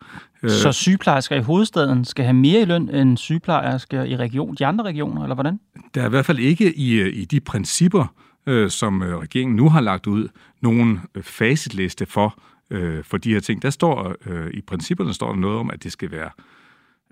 Øh, 0.44 0.50
så 0.50 0.72
sygeplejersker 0.72 1.36
i 1.36 1.42
hovedstaden 1.42 2.06
skal 2.06 2.26
have 2.26 2.34
mere 2.34 2.62
i 2.62 2.66
løn 2.66 2.90
end 2.90 3.18
sygeplejersker 3.18 4.04
i 4.04 4.18
region, 4.18 4.56
de 4.56 4.66
andre 4.66 4.84
regioner, 4.86 5.24
eller 5.24 5.36
hvordan? 5.36 5.60
Der 5.96 6.02
er 6.02 6.06
i 6.06 6.10
hvert 6.10 6.26
fald 6.26 6.40
ikke 6.40 6.74
i, 6.76 7.10
i 7.10 7.26
de 7.26 7.40
principper, 7.40 8.14
øh, 8.48 8.70
som 8.70 9.04
øh, 9.04 9.18
regeringen 9.18 9.56
nu 9.56 9.70
har 9.70 9.82
lagt 9.82 10.08
ud, 10.08 10.28
nogen 10.62 11.00
facitliste 11.22 12.06
for, 12.06 12.40
øh, 12.70 13.04
for 13.04 13.18
de 13.18 13.34
her 13.34 13.40
ting. 13.40 13.62
Der 13.62 13.70
står 13.70 14.16
øh, 14.26 14.50
i 14.54 14.62
principperne 14.62 15.14
står 15.14 15.28
der 15.28 15.40
noget 15.40 15.58
om, 15.58 15.72
at 15.72 15.84
det 15.84 15.92
skal 15.92 16.12
være 16.12 16.30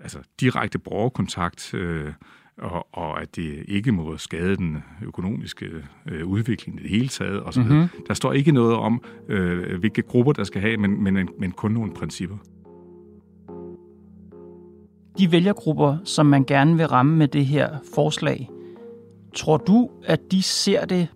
altså, 0.00 0.18
direkte 0.40 0.78
borgerkontakt, 0.78 1.74
øh, 1.74 2.12
og, 2.58 2.86
og 2.92 3.22
at 3.22 3.36
det 3.36 3.64
ikke 3.68 3.92
må 3.92 4.16
skade 4.16 4.56
den 4.56 4.84
økonomiske 5.02 5.66
øh, 6.06 6.26
udvikling 6.26 6.80
i 6.80 6.82
det 6.82 6.90
hele 6.90 7.08
taget 7.08 7.42
osv. 7.42 7.62
Mm-hmm. 7.62 7.88
Der 8.08 8.14
står 8.14 8.32
ikke 8.32 8.52
noget 8.52 8.74
om, 8.74 9.02
øh, 9.28 9.78
hvilke 9.78 10.02
grupper 10.02 10.32
der 10.32 10.44
skal 10.44 10.60
have, 10.60 10.76
men, 10.76 11.02
men, 11.02 11.28
men 11.38 11.50
kun 11.52 11.70
nogle 11.70 11.94
principper. 11.94 12.36
De 15.18 15.32
vælgergrupper, 15.32 15.98
som 16.04 16.26
man 16.26 16.44
gerne 16.44 16.76
vil 16.76 16.86
ramme 16.86 17.16
med 17.16 17.28
det 17.28 17.46
her 17.46 17.78
forslag, 17.94 18.50
tror 19.34 19.56
du, 19.56 19.90
at 20.04 20.20
de 20.30 20.42
ser 20.42 20.84
det 20.84 21.08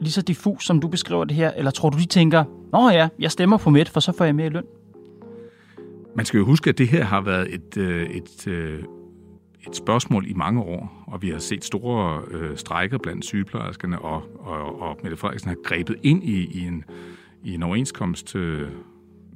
lige 0.00 0.12
så 0.12 0.22
diffus, 0.22 0.66
som 0.66 0.80
du 0.80 0.88
beskriver 0.88 1.24
det 1.24 1.36
her, 1.36 1.50
eller 1.50 1.70
tror 1.70 1.90
du, 1.90 1.98
de 1.98 2.06
tænker, 2.06 2.44
nå 2.72 2.88
ja, 2.88 3.08
jeg 3.18 3.30
stemmer 3.30 3.56
på 3.56 3.70
midt, 3.70 3.88
for 3.88 4.00
så 4.00 4.12
får 4.12 4.24
jeg 4.24 4.34
mere 4.34 4.46
i 4.46 4.50
løn? 4.50 4.64
Man 6.16 6.26
skal 6.26 6.38
jo 6.38 6.44
huske, 6.44 6.70
at 6.70 6.78
det 6.78 6.88
her 6.88 7.04
har 7.04 7.20
været 7.20 7.54
et, 7.54 7.76
øh, 7.76 8.10
et, 8.10 8.46
øh, 8.46 8.82
et 9.66 9.76
spørgsmål 9.76 10.30
i 10.30 10.32
mange 10.32 10.60
år, 10.62 11.04
og 11.06 11.22
vi 11.22 11.30
har 11.30 11.38
set 11.38 11.64
store 11.64 12.22
øh, 12.30 12.56
strejker 12.56 12.98
blandt 12.98 13.24
sygeplejerskerne, 13.24 13.98
og, 13.98 14.22
og, 14.38 14.80
og 14.80 14.98
Mette 15.02 15.16
Frederiksen 15.16 15.48
har 15.48 15.56
grebet 15.64 15.96
ind 16.02 16.24
i, 16.24 16.60
i, 16.60 16.66
en, 16.66 16.84
i 17.44 17.54
en 17.54 17.62
overenskomst 17.62 18.36
øh, 18.36 18.68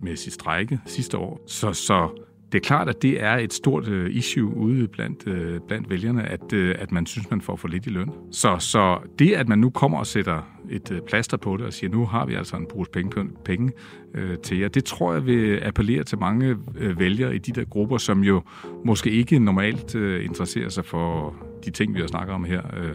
med 0.02 0.17
sit 0.17 0.33
strejke 0.33 0.81
sidste 0.87 1.19
år. 1.19 1.40
Så, 1.47 1.73
så 1.73 2.09
det 2.52 2.59
er 2.59 2.62
klart, 2.62 2.88
at 2.88 3.02
det 3.02 3.23
er 3.23 3.37
et 3.37 3.52
stort 3.52 3.88
øh, 3.88 4.16
issue 4.16 4.57
ude 4.57 4.88
blandt, 4.88 5.28
øh, 5.28 5.61
blandt 5.69 5.90
vælgerne, 5.90 6.28
at, 6.28 6.52
øh, 6.52 6.75
at 6.78 6.92
man 6.92 7.07
synes, 7.07 7.30
man 7.30 7.40
får 7.40 7.57
for 7.57 7.69
lidt 7.69 7.87
i 7.87 7.90
løn. 7.90 8.11
Så, 8.30 8.57
så 8.59 8.99
det, 9.19 9.33
at 9.33 9.49
man 9.49 9.59
nu 9.59 9.71
kommer 9.71 9.99
og 9.99 10.07
sætter 10.07 10.42
et 10.71 11.02
plaster 11.07 11.37
på 11.37 11.57
det 11.57 11.66
og 11.66 11.73
siger, 11.73 11.90
nu 11.90 12.07
har 12.07 12.26
vi 12.26 12.35
altså 12.35 12.57
en 12.57 12.66
brus 12.66 12.88
penge, 12.88 13.28
penge 13.45 13.73
øh, 14.14 14.38
til 14.38 14.59
jer, 14.59 14.69
det 14.69 14.85
tror 14.85 15.12
jeg 15.12 15.26
vil 15.26 15.61
appellere 15.62 16.04
til 16.04 16.19
mange 16.19 16.57
vælgere 16.97 17.35
i 17.35 17.38
de 17.38 17.52
der 17.52 17.64
grupper, 17.64 17.99
som 17.99 18.25
jo 18.25 18.42
måske 18.85 19.11
ikke 19.11 19.38
normalt 19.38 19.95
øh, 19.95 20.25
interesserer 20.25 20.69
sig 20.69 20.85
for 20.85 21.35
de 21.64 21.71
ting, 21.71 21.95
vi 21.95 22.00
har 22.00 22.07
snakket 22.07 22.35
om 22.35 22.45
her, 22.45 22.62
øh, 22.76 22.95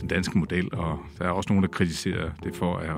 den 0.00 0.08
danske 0.08 0.38
model, 0.38 0.74
og 0.74 0.98
der 1.18 1.24
er 1.24 1.30
også 1.30 1.48
nogen, 1.48 1.62
der 1.62 1.68
kritiserer 1.68 2.30
det 2.44 2.54
for 2.54 2.76
at, 2.76 2.88
at, 2.88 2.96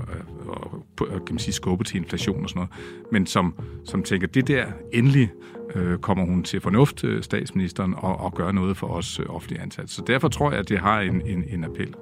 at, 1.01 1.15
at 1.17 1.25
kan 1.25 1.35
man 1.35 1.39
sige, 1.39 1.55
skubbe 1.55 1.85
til 1.85 1.97
inflation 1.97 2.43
og 2.43 2.49
sådan 2.49 2.59
noget, 2.59 2.71
men 3.13 3.27
som, 3.27 3.55
som 3.85 4.03
tænker, 4.03 4.27
det 4.27 4.49
der 4.49 4.67
endelig 4.93 5.31
øh, 5.75 5.99
kommer 5.99 6.25
hun 6.25 6.43
til 6.43 6.61
fornuft, 6.61 7.05
øh, 7.05 7.23
statsministeren, 7.23 7.95
og, 7.95 8.17
og 8.17 8.35
gør 8.35 8.53
noget 8.53 8.77
for 8.77 8.87
os 8.87 9.21
øh, 9.21 9.27
offentlige 9.29 9.61
ansatte. 9.61 9.93
Så 9.93 10.03
derfor 10.07 10.29
tror 10.29 10.51
jeg, 10.51 10.61
at 10.61 10.69
det 10.69 10.79
har 10.79 11.01
en, 11.01 11.27
en, 11.27 11.45
en 11.49 11.65
appel. 11.65 11.95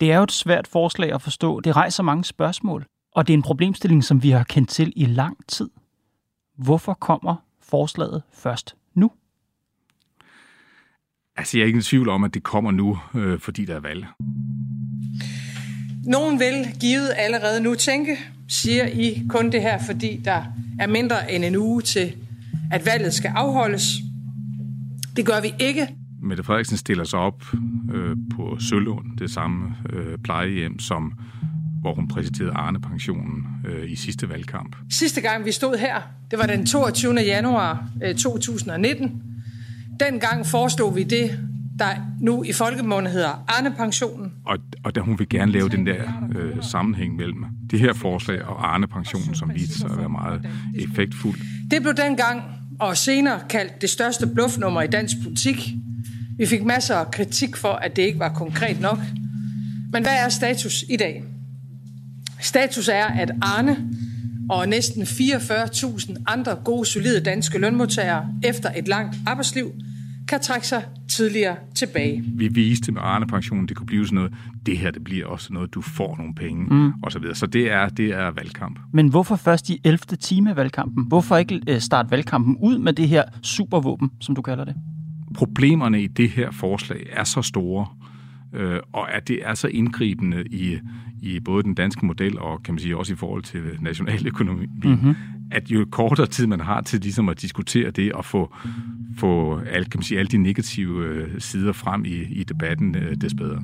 Det 0.00 0.12
er 0.12 0.16
jo 0.16 0.22
et 0.22 0.32
svært 0.32 0.66
forslag 0.66 1.12
at 1.12 1.22
forstå. 1.22 1.60
Det 1.60 1.76
rejser 1.76 2.02
mange 2.02 2.24
spørgsmål, 2.24 2.86
og 3.12 3.26
det 3.26 3.32
er 3.32 3.36
en 3.36 3.42
problemstilling, 3.42 4.04
som 4.04 4.22
vi 4.22 4.30
har 4.30 4.44
kendt 4.44 4.68
til 4.68 4.92
i 4.96 5.04
lang 5.04 5.36
tid. 5.48 5.70
Hvorfor 6.58 6.94
kommer 6.94 7.36
forslaget 7.60 8.22
først 8.32 8.76
nu? 8.94 9.10
Altså, 11.36 11.58
jeg 11.58 11.62
er 11.62 11.66
ikke 11.66 11.78
i 11.78 11.82
tvivl 11.82 12.08
om, 12.08 12.24
at 12.24 12.34
det 12.34 12.42
kommer 12.42 12.70
nu, 12.70 12.98
øh, 13.14 13.38
fordi 13.38 13.64
der 13.64 13.74
er 13.74 13.80
valg. 13.80 14.06
Nogen 16.06 16.40
vil 16.40 16.66
givet 16.80 17.10
allerede 17.16 17.60
nu 17.60 17.74
tænke, 17.74 18.18
siger 18.48 18.86
I 18.86 19.22
kun 19.28 19.52
det 19.52 19.62
her, 19.62 19.78
fordi 19.86 20.20
der 20.24 20.42
er 20.78 20.86
mindre 20.86 21.32
end 21.32 21.44
en 21.44 21.56
uge 21.56 21.82
til, 21.82 22.14
at 22.70 22.86
valget 22.86 23.14
skal 23.14 23.32
afholdes. 23.34 23.84
Det 25.16 25.26
gør 25.26 25.40
vi 25.40 25.54
ikke. 25.58 25.88
Mette 26.22 26.44
Frederiksen 26.44 26.76
stiller 26.76 27.04
sig 27.04 27.18
op 27.18 27.44
øh, 27.94 28.16
på 28.36 28.56
Sølund, 28.60 29.18
det 29.18 29.30
samme 29.30 29.76
øh, 29.92 30.18
plejehjem, 30.18 30.78
som 30.78 31.12
hvor 31.80 31.94
hun 31.94 32.08
præsenterede 32.08 32.52
Arne-pensionen 32.52 33.46
øh, 33.68 33.90
i 33.90 33.96
sidste 33.96 34.28
valgkamp. 34.28 34.76
Sidste 34.90 35.20
gang 35.20 35.44
vi 35.44 35.52
stod 35.52 35.78
her, 35.78 36.00
det 36.30 36.38
var 36.38 36.46
den 36.46 36.66
22. 36.66 37.14
januar 37.14 37.88
øh, 38.02 38.14
2019. 38.14 39.22
Dengang 40.00 40.46
foreslog 40.46 40.96
vi 40.96 41.02
det, 41.02 41.38
der 41.78 41.86
nu 42.20 42.42
i 42.42 42.52
folkemunde 42.52 43.10
hedder 43.10 43.44
Arne-pensionen. 43.48 44.32
Og, 44.46 44.58
og 44.84 44.94
da 44.94 45.00
hun 45.00 45.18
vil 45.18 45.28
gerne 45.28 45.52
lave 45.52 45.68
den 45.68 45.86
der 45.86 46.02
øh, 46.36 46.62
sammenhæng 46.62 47.16
mellem 47.16 47.44
det 47.70 47.80
her 47.80 47.92
forslag 47.92 48.44
og 48.44 48.74
Arne-pensionen, 48.74 49.34
som 49.34 49.50
viste 49.54 49.78
sig 49.78 49.90
at 49.90 49.98
være 49.98 50.08
meget 50.08 50.48
effektfuld. 50.74 51.38
Det 51.70 51.82
blev 51.82 51.94
dengang 51.94 52.42
og 52.80 52.96
senere 52.96 53.40
kaldt 53.48 53.80
det 53.80 53.90
største 53.90 54.26
bluffnummer 54.26 54.82
i 54.82 54.86
dansk 54.86 55.16
politik. 55.22 55.74
Vi 56.38 56.46
fik 56.46 56.64
masser 56.64 56.94
af 56.94 57.10
kritik 57.10 57.56
for, 57.56 57.72
at 57.72 57.96
det 57.96 58.02
ikke 58.02 58.18
var 58.18 58.28
konkret 58.28 58.80
nok. 58.80 58.98
Men 59.92 60.02
hvad 60.02 60.16
er 60.24 60.28
status 60.28 60.84
i 60.88 60.96
dag? 60.96 61.24
Status 62.40 62.88
er, 62.88 63.06
at 63.06 63.30
Arne 63.42 63.76
og 64.50 64.68
næsten 64.68 65.02
44.000 65.02 66.14
andre 66.26 66.54
gode, 66.64 66.86
solide 66.86 67.20
danske 67.20 67.58
lønmodtagere 67.58 68.28
efter 68.44 68.70
et 68.76 68.88
langt 68.88 69.16
arbejdsliv 69.26 69.72
kan 70.32 70.40
trække 70.40 70.66
sig 70.66 70.84
tidligere 71.08 71.56
tilbage. 71.74 72.24
Vi 72.26 72.48
viste 72.48 72.92
med 72.92 73.00
Arne 73.04 73.26
Pension, 73.26 73.66
det 73.66 73.76
kunne 73.76 73.86
blive 73.86 74.06
sådan 74.06 74.16
noget, 74.16 74.32
det 74.66 74.78
her 74.78 74.90
det 74.90 75.04
bliver 75.04 75.26
også 75.26 75.52
noget, 75.52 75.74
du 75.74 75.80
får 75.80 76.16
nogle 76.16 76.34
penge, 76.34 76.74
mm. 76.74 76.92
og 77.02 77.12
så 77.12 77.18
videre. 77.18 77.34
Så 77.34 77.46
det 77.46 77.70
er, 77.70 77.88
det 77.88 78.10
er 78.10 78.30
valgkamp. 78.30 78.78
Men 78.92 79.08
hvorfor 79.08 79.36
først 79.36 79.70
i 79.70 79.80
11. 79.84 79.98
time 79.98 80.50
af 80.50 80.56
valgkampen? 80.56 81.04
Hvorfor 81.04 81.36
ikke 81.36 81.60
øh, 81.68 81.80
starte 81.80 82.10
valgkampen 82.10 82.56
ud 82.60 82.78
med 82.78 82.92
det 82.92 83.08
her 83.08 83.22
supervåben, 83.42 84.10
som 84.20 84.34
du 84.34 84.42
kalder 84.42 84.64
det? 84.64 84.74
Problemerne 85.34 86.02
i 86.02 86.06
det 86.06 86.30
her 86.30 86.50
forslag 86.50 87.06
er 87.12 87.24
så 87.24 87.42
store, 87.42 87.86
øh, 88.52 88.80
og 88.92 89.14
at 89.14 89.28
det 89.28 89.38
er 89.42 89.54
så 89.54 89.68
indgribende 89.68 90.44
i, 90.50 90.78
i 91.22 91.40
både 91.40 91.62
den 91.62 91.74
danske 91.74 92.06
model 92.06 92.38
og 92.38 92.62
kan 92.62 92.74
man 92.74 92.78
sige 92.78 92.96
også 92.96 93.12
i 93.12 93.16
forhold 93.16 93.42
til 93.42 93.60
nationaløkonomi, 93.80 94.66
mm-hmm. 94.84 95.14
At 95.52 95.70
jo 95.70 95.86
kortere 95.90 96.26
tid 96.26 96.46
man 96.46 96.60
har 96.60 96.80
til 96.80 97.00
ligesom 97.00 97.28
at 97.28 97.42
diskutere 97.42 97.90
det 97.90 98.12
og 98.12 98.24
få, 98.24 98.54
få 99.16 99.58
alle, 99.58 99.84
kan 99.84 99.98
man 99.98 100.02
sige, 100.02 100.18
alle 100.18 100.28
de 100.28 100.38
negative 100.38 101.06
øh, 101.06 101.40
sider 101.40 101.72
frem 101.72 102.04
i, 102.04 102.14
i 102.14 102.44
debatten, 102.44 102.96
øh, 102.96 103.16
des 103.16 103.34
bedre. 103.34 103.62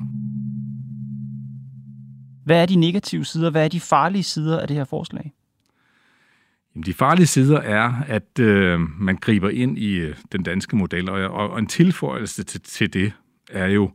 Hvad 2.45 2.61
er 2.61 2.65
de 2.65 2.75
negative 2.75 3.25
sider? 3.25 3.49
Hvad 3.49 3.63
er 3.63 3.67
de 3.67 3.79
farlige 3.79 4.23
sider 4.23 4.59
af 4.59 4.67
det 4.67 4.77
her 4.77 4.83
forslag? 4.83 5.33
Jamen, 6.75 6.85
de 6.85 6.93
farlige 6.93 7.27
sider 7.27 7.59
er, 7.59 7.93
at 8.07 8.39
øh, 8.39 8.79
man 8.79 9.15
griber 9.15 9.49
ind 9.49 9.77
i 9.77 9.95
øh, 9.95 10.15
den 10.31 10.43
danske 10.43 10.75
model, 10.75 11.09
og, 11.09 11.21
og, 11.21 11.49
og 11.49 11.59
en 11.59 11.67
tilføjelse 11.67 12.43
til, 12.43 12.61
til 12.61 12.93
det 12.93 13.11
er 13.49 13.67
jo, 13.67 13.91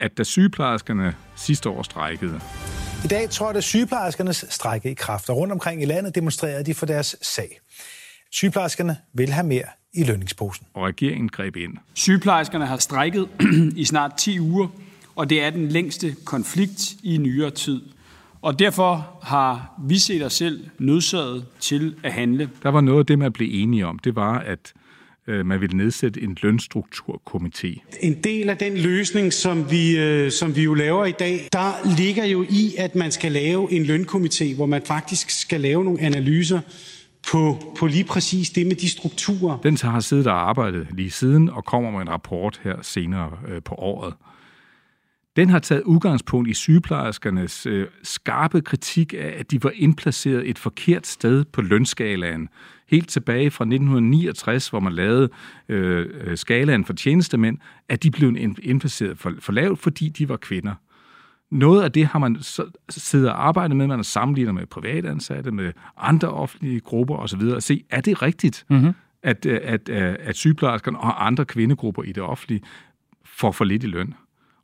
at 0.00 0.18
da 0.18 0.22
sygeplejerskerne 0.22 1.14
sidste 1.34 1.68
år 1.68 1.82
strækkede, 1.82 2.40
i 3.06 3.08
dag 3.08 3.30
trådte 3.30 3.62
sygeplejerskernes 3.62 4.44
strække 4.48 4.90
i 4.90 4.94
kraft, 4.94 5.30
og 5.30 5.36
rundt 5.36 5.52
omkring 5.52 5.82
i 5.82 5.84
landet 5.84 6.14
demonstrerede 6.14 6.64
de 6.64 6.74
for 6.74 6.86
deres 6.86 7.16
sag. 7.22 7.60
Sygeplejerskerne 8.32 8.96
vil 9.12 9.28
have 9.28 9.46
mere 9.46 9.64
i 9.94 10.04
lønningsposen. 10.04 10.66
Og 10.74 10.84
regeringen 10.84 11.28
greb 11.28 11.56
ind. 11.56 11.72
Sygeplejerskerne 11.94 12.66
har 12.66 12.76
strækket 12.76 13.28
i 13.76 13.84
snart 13.84 14.12
10 14.18 14.40
uger, 14.40 14.68
og 15.16 15.30
det 15.30 15.42
er 15.42 15.50
den 15.50 15.68
længste 15.68 16.16
konflikt 16.24 16.94
i 17.02 17.16
nyere 17.16 17.50
tid. 17.50 17.82
Og 18.42 18.58
derfor 18.58 19.18
har 19.22 19.74
vi 19.88 19.98
set 19.98 20.24
os 20.24 20.32
selv 20.32 20.66
nødsaget 20.78 21.46
til 21.60 21.94
at 22.02 22.12
handle. 22.12 22.50
Der 22.62 22.68
var 22.68 22.80
noget 22.80 22.98
af 22.98 23.06
det, 23.06 23.18
man 23.18 23.32
blev 23.32 23.48
enige 23.52 23.86
om. 23.86 23.98
Det 23.98 24.16
var, 24.16 24.38
at 24.38 24.72
man 25.28 25.60
ville 25.60 25.76
nedsætte 25.76 26.22
en 26.22 26.36
lønstrukturkomité. 26.42 27.98
En 28.00 28.14
del 28.24 28.48
af 28.48 28.56
den 28.56 28.76
løsning, 28.76 29.32
som 29.32 29.70
vi, 29.70 29.98
øh, 29.98 30.30
som 30.30 30.56
vi 30.56 30.62
jo 30.62 30.74
laver 30.74 31.04
i 31.04 31.12
dag, 31.12 31.48
der 31.52 31.96
ligger 31.96 32.24
jo 32.24 32.42
i, 32.42 32.74
at 32.78 32.94
man 32.94 33.10
skal 33.10 33.32
lave 33.32 33.72
en 33.72 33.82
lønkomité, 33.84 34.56
hvor 34.56 34.66
man 34.66 34.82
faktisk 34.86 35.30
skal 35.30 35.60
lave 35.60 35.84
nogle 35.84 36.00
analyser 36.00 36.60
på, 37.32 37.58
på 37.78 37.86
lige 37.86 38.04
præcis 38.04 38.50
det 38.50 38.66
med 38.66 38.76
de 38.76 38.90
strukturer. 38.90 39.58
Den 39.58 39.78
har 39.82 40.00
siddet 40.00 40.26
og 40.26 40.48
arbejdet 40.48 40.86
lige 40.92 41.10
siden 41.10 41.50
og 41.50 41.64
kommer 41.64 41.90
med 41.90 42.00
en 42.00 42.08
rapport 42.08 42.60
her 42.64 42.76
senere 42.82 43.30
øh, 43.48 43.62
på 43.62 43.74
året. 43.74 44.14
Den 45.36 45.48
har 45.48 45.58
taget 45.58 45.82
udgangspunkt 45.82 46.48
i 46.48 46.54
sygeplejerskernes 46.54 47.66
øh, 47.66 47.86
skarpe 48.02 48.60
kritik 48.60 49.14
af, 49.14 49.34
at 49.38 49.50
de 49.50 49.64
var 49.64 49.72
indplaceret 49.74 50.50
et 50.50 50.58
forkert 50.58 51.06
sted 51.06 51.44
på 51.44 51.62
lønskalaen. 51.62 52.48
Helt 52.88 53.08
tilbage 53.08 53.50
fra 53.50 53.64
1969, 53.64 54.68
hvor 54.68 54.80
man 54.80 54.92
lavede 54.92 55.28
øh, 55.68 56.06
øh, 56.14 56.36
skalaen 56.36 56.84
for 56.84 56.92
tjenestemænd, 56.92 57.58
at 57.88 58.02
de 58.02 58.10
blev 58.10 58.36
indplaceret 58.62 59.18
for, 59.18 59.32
for 59.40 59.52
lavt, 59.52 59.78
fordi 59.78 60.08
de 60.08 60.28
var 60.28 60.36
kvinder. 60.36 60.74
Noget 61.50 61.82
af 61.82 61.92
det 61.92 62.06
har 62.06 62.18
man 62.18 62.36
siddet 62.90 63.28
og 63.28 63.46
arbejdet 63.46 63.76
med, 63.76 63.86
man 63.86 63.98
har 63.98 64.02
sammenlignet 64.02 64.54
med 64.54 64.66
privatansatte, 64.66 65.50
med 65.50 65.72
andre 65.96 66.28
offentlige 66.28 66.80
grupper 66.80 67.16
osv., 67.16 67.40
og 67.40 67.62
se, 67.62 67.84
er 67.90 68.00
det 68.00 68.22
rigtigt, 68.22 68.64
mm-hmm. 68.70 68.92
at, 69.22 69.46
at, 69.46 69.88
at, 69.88 70.18
at 70.20 70.36
sygeplejerskerne 70.36 70.98
og 70.98 71.26
andre 71.26 71.44
kvindegrupper 71.44 72.02
i 72.02 72.12
det 72.12 72.22
offentlige 72.22 72.62
får 73.24 73.52
for 73.52 73.64
lidt 73.64 73.84
i 73.84 73.86
løn? 73.86 74.14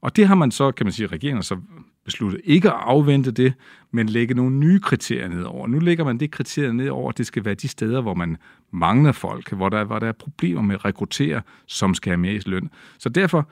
Og 0.01 0.17
det 0.17 0.29
har 0.29 0.35
man 0.35 0.51
så, 0.51 0.73
kan 0.73 0.87
man 0.87 0.93
sige, 0.93 1.07
regeringen 1.07 1.43
så 1.43 1.57
besluttet 2.05 2.41
ikke 2.45 2.69
at 2.69 2.77
afvente 2.79 3.31
det, 3.31 3.55
men 3.91 4.09
lægge 4.09 4.35
nogle 4.35 4.57
nye 4.57 4.81
kriterier 4.81 5.29
ned 5.29 5.43
over. 5.43 5.67
Nu 5.67 5.79
lægger 5.79 6.05
man 6.05 6.19
det 6.19 6.31
kriterier 6.31 6.73
ned 6.73 6.89
over, 6.89 7.09
at 7.09 7.19
det 7.19 7.27
skal 7.27 7.45
være 7.45 7.55
de 7.55 7.69
steder, 7.69 8.01
hvor 8.01 8.15
man 8.15 8.37
mangler 8.73 9.13
folk, 9.13 9.53
hvor 9.53 9.69
der, 9.69 9.85
hvor 9.85 9.99
der 9.99 10.09
er 10.09 10.13
problemer 10.13 10.63
med 10.63 10.75
at 10.75 10.85
rekruttere, 10.85 11.43
som 11.67 11.95
skal 11.95 12.11
have 12.11 12.21
mere 12.21 12.35
i 12.35 12.41
løn. 12.47 12.71
Så 12.99 13.09
derfor, 13.09 13.49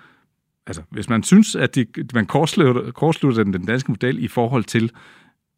altså, 0.66 0.83
hvis 0.90 1.09
man 1.09 1.23
synes, 1.23 1.57
at 1.57 1.75
det, 1.75 2.14
man 2.14 2.26
kortslutter, 2.26 2.90
kortslutter 2.90 3.45
den, 3.45 3.52
den 3.52 3.66
danske 3.66 3.90
model 3.90 4.25
i 4.25 4.28
forhold 4.28 4.64
til, 4.64 4.92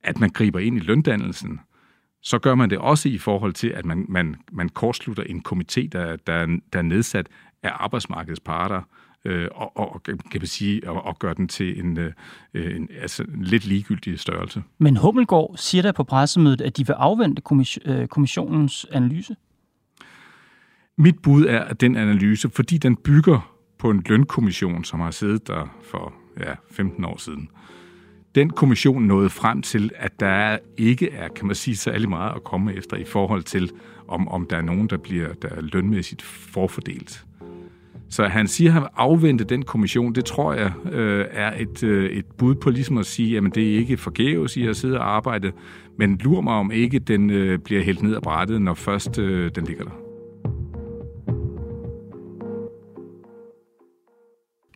at 0.05 0.21
man 0.21 0.31
griber 0.31 0.59
ind 0.59 0.77
i 0.77 0.81
løndannelsen, 0.81 1.61
så 2.23 2.39
gør 2.39 2.55
man 2.55 2.71
det 2.71 2.79
også 2.79 3.09
i 3.09 3.19
forhold 3.19 3.53
til, 3.53 3.69
at 3.69 3.85
man, 3.85 4.07
man, 4.09 4.37
man 4.53 4.69
kortslutter 4.69 5.23
en 5.23 5.43
komité, 5.49 5.89
der, 5.93 6.17
der, 6.17 6.47
der 6.73 6.79
er 6.79 6.83
nedsat 6.83 7.27
af 7.63 7.71
arbejdsmarkedets 7.75 8.41
parter, 8.41 8.77
øh, 8.77 9.02
og, 9.55 9.77
og, 9.77 10.03
kan 10.03 10.19
man 10.35 10.47
sige, 10.47 10.91
og, 10.91 11.05
og 11.05 11.19
gøre 11.19 11.35
den 11.35 11.49
til 11.49 11.79
en, 11.81 11.99
øh, 11.99 12.13
en, 12.55 12.89
altså, 13.01 13.23
en 13.23 13.45
lidt 13.45 13.67
ligegyldig 13.67 14.21
størrelse. 14.21 14.63
Men 14.79 14.97
Hummelgaard 14.97 15.55
siger 15.57 15.83
der 15.83 15.93
på 15.93 16.05
pressemødet, 16.05 16.61
at 16.61 16.77
de 16.77 16.87
vil 16.87 16.93
afvente 16.93 17.43
øh, 17.85 18.07
kommissionens 18.07 18.87
analyse. 18.93 19.37
Mit 20.99 21.19
bud 21.23 21.47
er, 21.47 21.61
at 21.61 21.81
den 21.81 21.97
analyse, 21.97 22.51
fordi 22.51 22.79
den 22.79 22.97
bygger 22.97 23.55
på 23.79 23.91
en 23.91 24.03
lønkommission, 24.07 24.85
som 24.85 25.01
har 25.01 25.11
siddet 25.11 25.47
der 25.47 25.77
for 25.91 26.15
ja, 26.41 26.55
15 26.71 27.05
år 27.05 27.17
siden, 27.19 27.49
den 28.35 28.51
kommission 28.51 29.03
nåede 29.03 29.31
frem 29.31 29.63
til, 29.63 29.91
at 29.97 30.21
der 30.21 30.59
ikke 30.77 31.11
er, 31.11 31.29
kan 31.29 31.47
man 31.47 31.57
sige, 31.57 31.77
særlig 31.77 32.09
meget 32.09 32.35
at 32.35 32.45
komme 32.45 32.75
efter 32.75 32.97
i 32.97 33.05
forhold 33.05 33.43
til, 33.43 33.71
om, 34.09 34.29
om 34.29 34.47
der 34.47 34.57
er 34.57 34.63
nogen, 34.63 34.87
der 34.87 34.97
bliver 34.97 35.33
der 35.35 35.49
er 35.49 35.61
lønmæssigt 35.61 36.23
forfordelt. 36.23 37.25
Så 38.13 38.25
han 38.25 38.49
siger, 38.49 38.71
at 38.71 38.75
han 38.75 38.87
afvente 38.97 39.45
den 39.45 39.63
kommission. 39.63 40.15
Det 40.15 40.25
tror 40.25 40.53
jeg 40.53 40.73
øh, 40.93 41.27
er 41.31 41.53
et, 41.61 41.83
øh, 41.83 42.11
et 42.11 42.27
bud 42.27 42.55
på 42.55 42.71
ligesom 42.71 42.99
at 42.99 43.07
sige, 43.07 43.37
at 43.37 43.43
det 43.55 43.73
er 43.73 43.79
ikke 43.79 43.97
forgæves 43.97 44.57
i 44.57 44.67
at 44.67 44.77
sidde 44.77 44.99
og 44.99 45.17
arbejde, 45.17 45.53
men 45.99 46.19
lur 46.19 46.41
mig 46.41 46.55
om 46.55 46.71
ikke, 46.71 46.99
den 46.99 47.31
øh, 47.31 47.59
bliver 47.59 47.83
hældt 47.83 48.03
ned 48.03 48.17
ad 48.17 48.21
brættet, 48.21 48.63
når 48.63 48.75
først 48.75 49.19
øh, 49.19 49.51
den 49.55 49.65
ligger 49.65 49.85
der. 49.85 49.93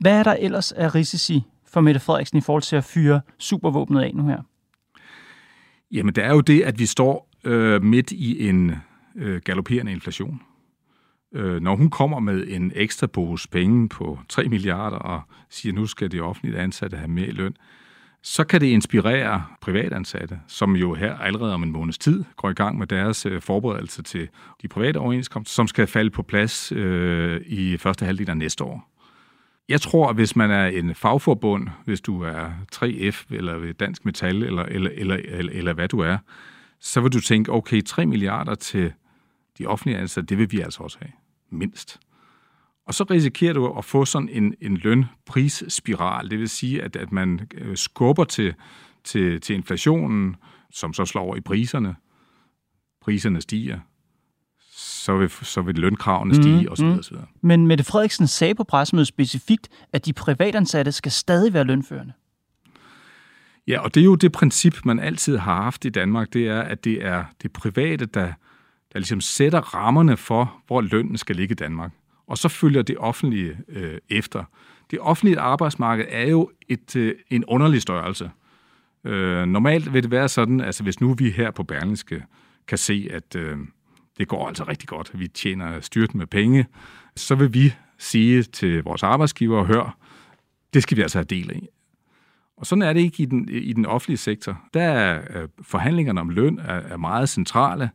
Hvad 0.01 0.19
er 0.19 0.23
der 0.23 0.37
ellers 0.41 0.73
af 0.73 0.95
risici 0.95 1.43
for 1.67 1.81
Mette 1.81 2.01
Frederiksen 2.01 2.39
i 2.39 2.41
forhold 2.41 2.63
til 2.63 2.77
at 2.77 2.85
fyre 2.85 3.21
supervåbnet 3.39 4.01
af 4.01 4.13
nu 4.15 4.27
her? 4.27 4.43
Jamen, 5.93 6.15
det 6.15 6.25
er 6.25 6.31
jo 6.31 6.41
det, 6.41 6.63
at 6.63 6.79
vi 6.79 6.87
står 6.87 7.29
øh, 7.45 7.83
midt 7.83 8.13
i 8.13 8.49
en 8.49 8.73
øh, 9.17 9.41
galopperende 9.45 9.93
inflation. 9.93 10.41
Øh, 11.37 11.63
når 11.63 11.77
hun 11.77 11.91
kommer 11.91 12.21
med 12.21 12.47
en 12.49 12.73
ekstra 12.75 13.07
pose 13.07 13.49
penge 13.49 13.89
på 13.89 14.19
3 14.29 14.49
milliarder 14.49 14.97
og 14.97 15.23
siger, 15.51 15.73
nu 15.73 15.87
skal 15.87 16.13
de 16.13 16.21
offentligt 16.21 16.57
ansatte 16.57 16.97
have 16.97 17.09
mere 17.09 17.27
i 17.27 17.31
løn, 17.31 17.57
så 18.23 18.45
kan 18.45 18.61
det 18.61 18.67
inspirere 18.67 19.45
privatansatte, 19.61 20.41
som 20.47 20.77
jo 20.77 20.95
her 20.95 21.19
allerede 21.19 21.55
om 21.55 21.63
en 21.63 21.73
måneds 21.73 21.99
tid 21.99 22.25
går 22.37 22.51
i 22.51 22.53
gang 22.53 22.79
med 22.79 22.87
deres 22.87 23.27
øh, 23.27 23.43
forberedelse 23.43 24.03
til 24.03 24.29
de 24.63 24.69
private 24.69 24.97
overenskomster, 24.97 25.53
som 25.53 25.67
skal 25.67 25.87
falde 25.87 26.11
på 26.11 26.23
plads 26.23 26.73
øh, 26.73 27.41
i 27.47 27.77
første 27.77 28.05
halvdel 28.05 28.31
af 28.31 28.37
næste 28.37 28.65
år. 28.65 28.93
Jeg 29.69 29.81
tror, 29.81 30.09
at 30.09 30.15
hvis 30.15 30.37
man 30.37 30.51
er 30.51 30.67
en 30.67 30.95
fagforbund, 30.95 31.69
hvis 31.85 32.01
du 32.01 32.23
er 32.23 32.51
3F 32.75 33.25
eller 33.31 33.73
Dansk 33.73 34.05
Metal 34.05 34.43
eller, 34.43 34.63
eller, 34.63 34.91
eller, 34.95 35.17
eller, 35.25 35.53
eller 35.53 35.73
hvad 35.73 35.89
du 35.89 35.99
er, 35.99 36.19
så 36.81 37.01
vil 37.01 37.13
du 37.13 37.21
tænke, 37.21 37.53
okay, 37.53 37.83
3 37.85 38.07
milliarder 38.07 38.55
til 38.55 38.93
de 39.59 39.67
offentlige 39.67 39.99
ansatte, 39.99 40.27
det 40.27 40.39
vil 40.39 40.53
vi 40.53 40.61
altså 40.61 40.83
også 40.83 40.99
have. 41.01 41.13
Mindst. 41.51 42.01
Og 42.87 42.95
så 42.95 43.05
risikerer 43.11 43.53
du 43.53 43.67
at 43.79 43.85
få 43.85 44.05
sådan 44.05 44.29
en, 44.29 44.55
en 44.61 44.77
lønprisspiral. 44.77 46.31
Det 46.31 46.39
vil 46.39 46.49
sige, 46.49 46.83
at, 46.83 46.97
at 46.97 47.13
man 47.13 47.49
øh, 47.55 47.77
skubber 47.77 48.25
til, 48.25 48.55
til, 49.05 49.41
til 49.41 49.57
inflationen, 49.57 50.37
som 50.71 50.93
så 50.93 51.05
slår 51.05 51.23
over 51.23 51.37
i 51.37 51.41
priserne. 51.41 51.97
Priserne 53.01 53.41
stiger 53.41 53.79
så 55.07 55.17
vil, 55.17 55.31
så 55.31 55.63
vil 55.63 55.75
lønkravene 55.75 56.35
stige 56.35 56.61
mm, 56.61 56.73
osv. 56.73 56.85
Mm. 56.85 56.99
osv. 56.99 57.17
Men 57.41 57.67
Mette 57.67 57.85
Frederiksen 57.85 58.27
sagde 58.27 58.55
på 58.55 58.65
pressemødet 58.65 59.09
specifikt, 59.09 59.69
at 59.93 60.07
de 60.07 60.13
privatansatte 60.13 60.93
skal 60.93 61.13
stadig 61.13 61.53
være 61.53 61.65
lønførende. 61.65 62.13
Ja, 63.69 63.81
og 63.81 63.95
det 63.95 64.01
er 64.01 64.05
jo 64.05 64.15
det 64.15 64.33
princip, 64.33 64.77
man 64.85 64.99
altid 64.99 65.37
har 65.37 65.63
haft 65.63 65.85
i 65.85 65.89
Danmark, 65.89 66.33
det 66.33 66.49
er, 66.49 66.61
at 66.61 66.85
det 66.85 67.05
er 67.05 67.25
det 67.43 67.53
private, 67.53 68.07
der, 68.07 68.33
der 68.97 69.01
ligesom 69.01 69.21
sætter 69.21 69.61
rammerne 69.61 70.17
for, 70.17 70.63
hvor 70.67 70.81
lønnen 70.81 71.17
skal 71.17 71.37
ligge 71.37 71.53
i 71.53 71.55
Danmark. 71.55 71.93
Og 72.27 72.39
så 72.39 72.49
følger 72.49 72.83
det 72.83 72.99
offentlige 72.99 73.59
øh, 73.69 73.99
efter. 74.09 74.45
Det 74.91 75.01
offentlige 75.01 75.41
arbejdsmarked 75.41 76.05
er 76.09 76.27
jo 76.29 76.51
et, 76.69 76.97
øh, 76.97 77.15
en 77.31 77.45
underlig 77.45 77.83
størrelse. 77.83 78.31
Øh, 79.05 79.47
normalt 79.47 79.93
vil 79.93 80.03
det 80.03 80.11
være 80.11 80.29
sådan, 80.29 80.61
altså 80.61 80.83
hvis 80.83 81.01
nu 81.01 81.15
vi 81.15 81.31
her 81.31 81.51
på 81.51 81.63
Berlingske 81.63 82.23
kan 82.67 82.79
se, 82.79 83.09
at 83.13 83.37
øh, 83.37 83.59
det 84.19 84.29
går 84.29 84.49
altså 84.49 84.65
rigtig 84.65 84.89
godt, 84.89 85.11
vi 85.15 85.29
tjener 85.29 85.81
styrten 85.81 86.19
med 86.19 86.27
penge, 86.27 86.67
så 87.17 87.35
vil 87.35 87.55
vi 87.55 87.75
sige 87.99 88.43
til 88.43 88.83
vores 88.83 89.03
arbejdsgiver, 89.03 89.65
hør, 89.65 89.99
det 90.75 90.83
skal 90.83 90.97
vi 90.97 91.03
altså 91.03 91.19
have 91.19 91.25
del 91.25 91.51
af. 91.51 91.69
Og 92.57 92.67
sådan 92.67 92.83
er 92.83 92.93
det 92.93 93.01
ikke 93.01 93.23
i 93.23 93.27
den, 93.27 93.49
i 93.49 93.73
den 93.73 93.87
offentlige 93.87 94.19
sektor. 94.19 94.61
Der 94.75 94.83
er 94.83 95.41
øh, 95.41 95.49
forhandlingerne 95.63 96.21
om 96.21 96.29
løn 96.29 96.59
er, 96.59 96.75
er 96.75 96.97
meget 96.97 97.29
centrale, 97.29 97.91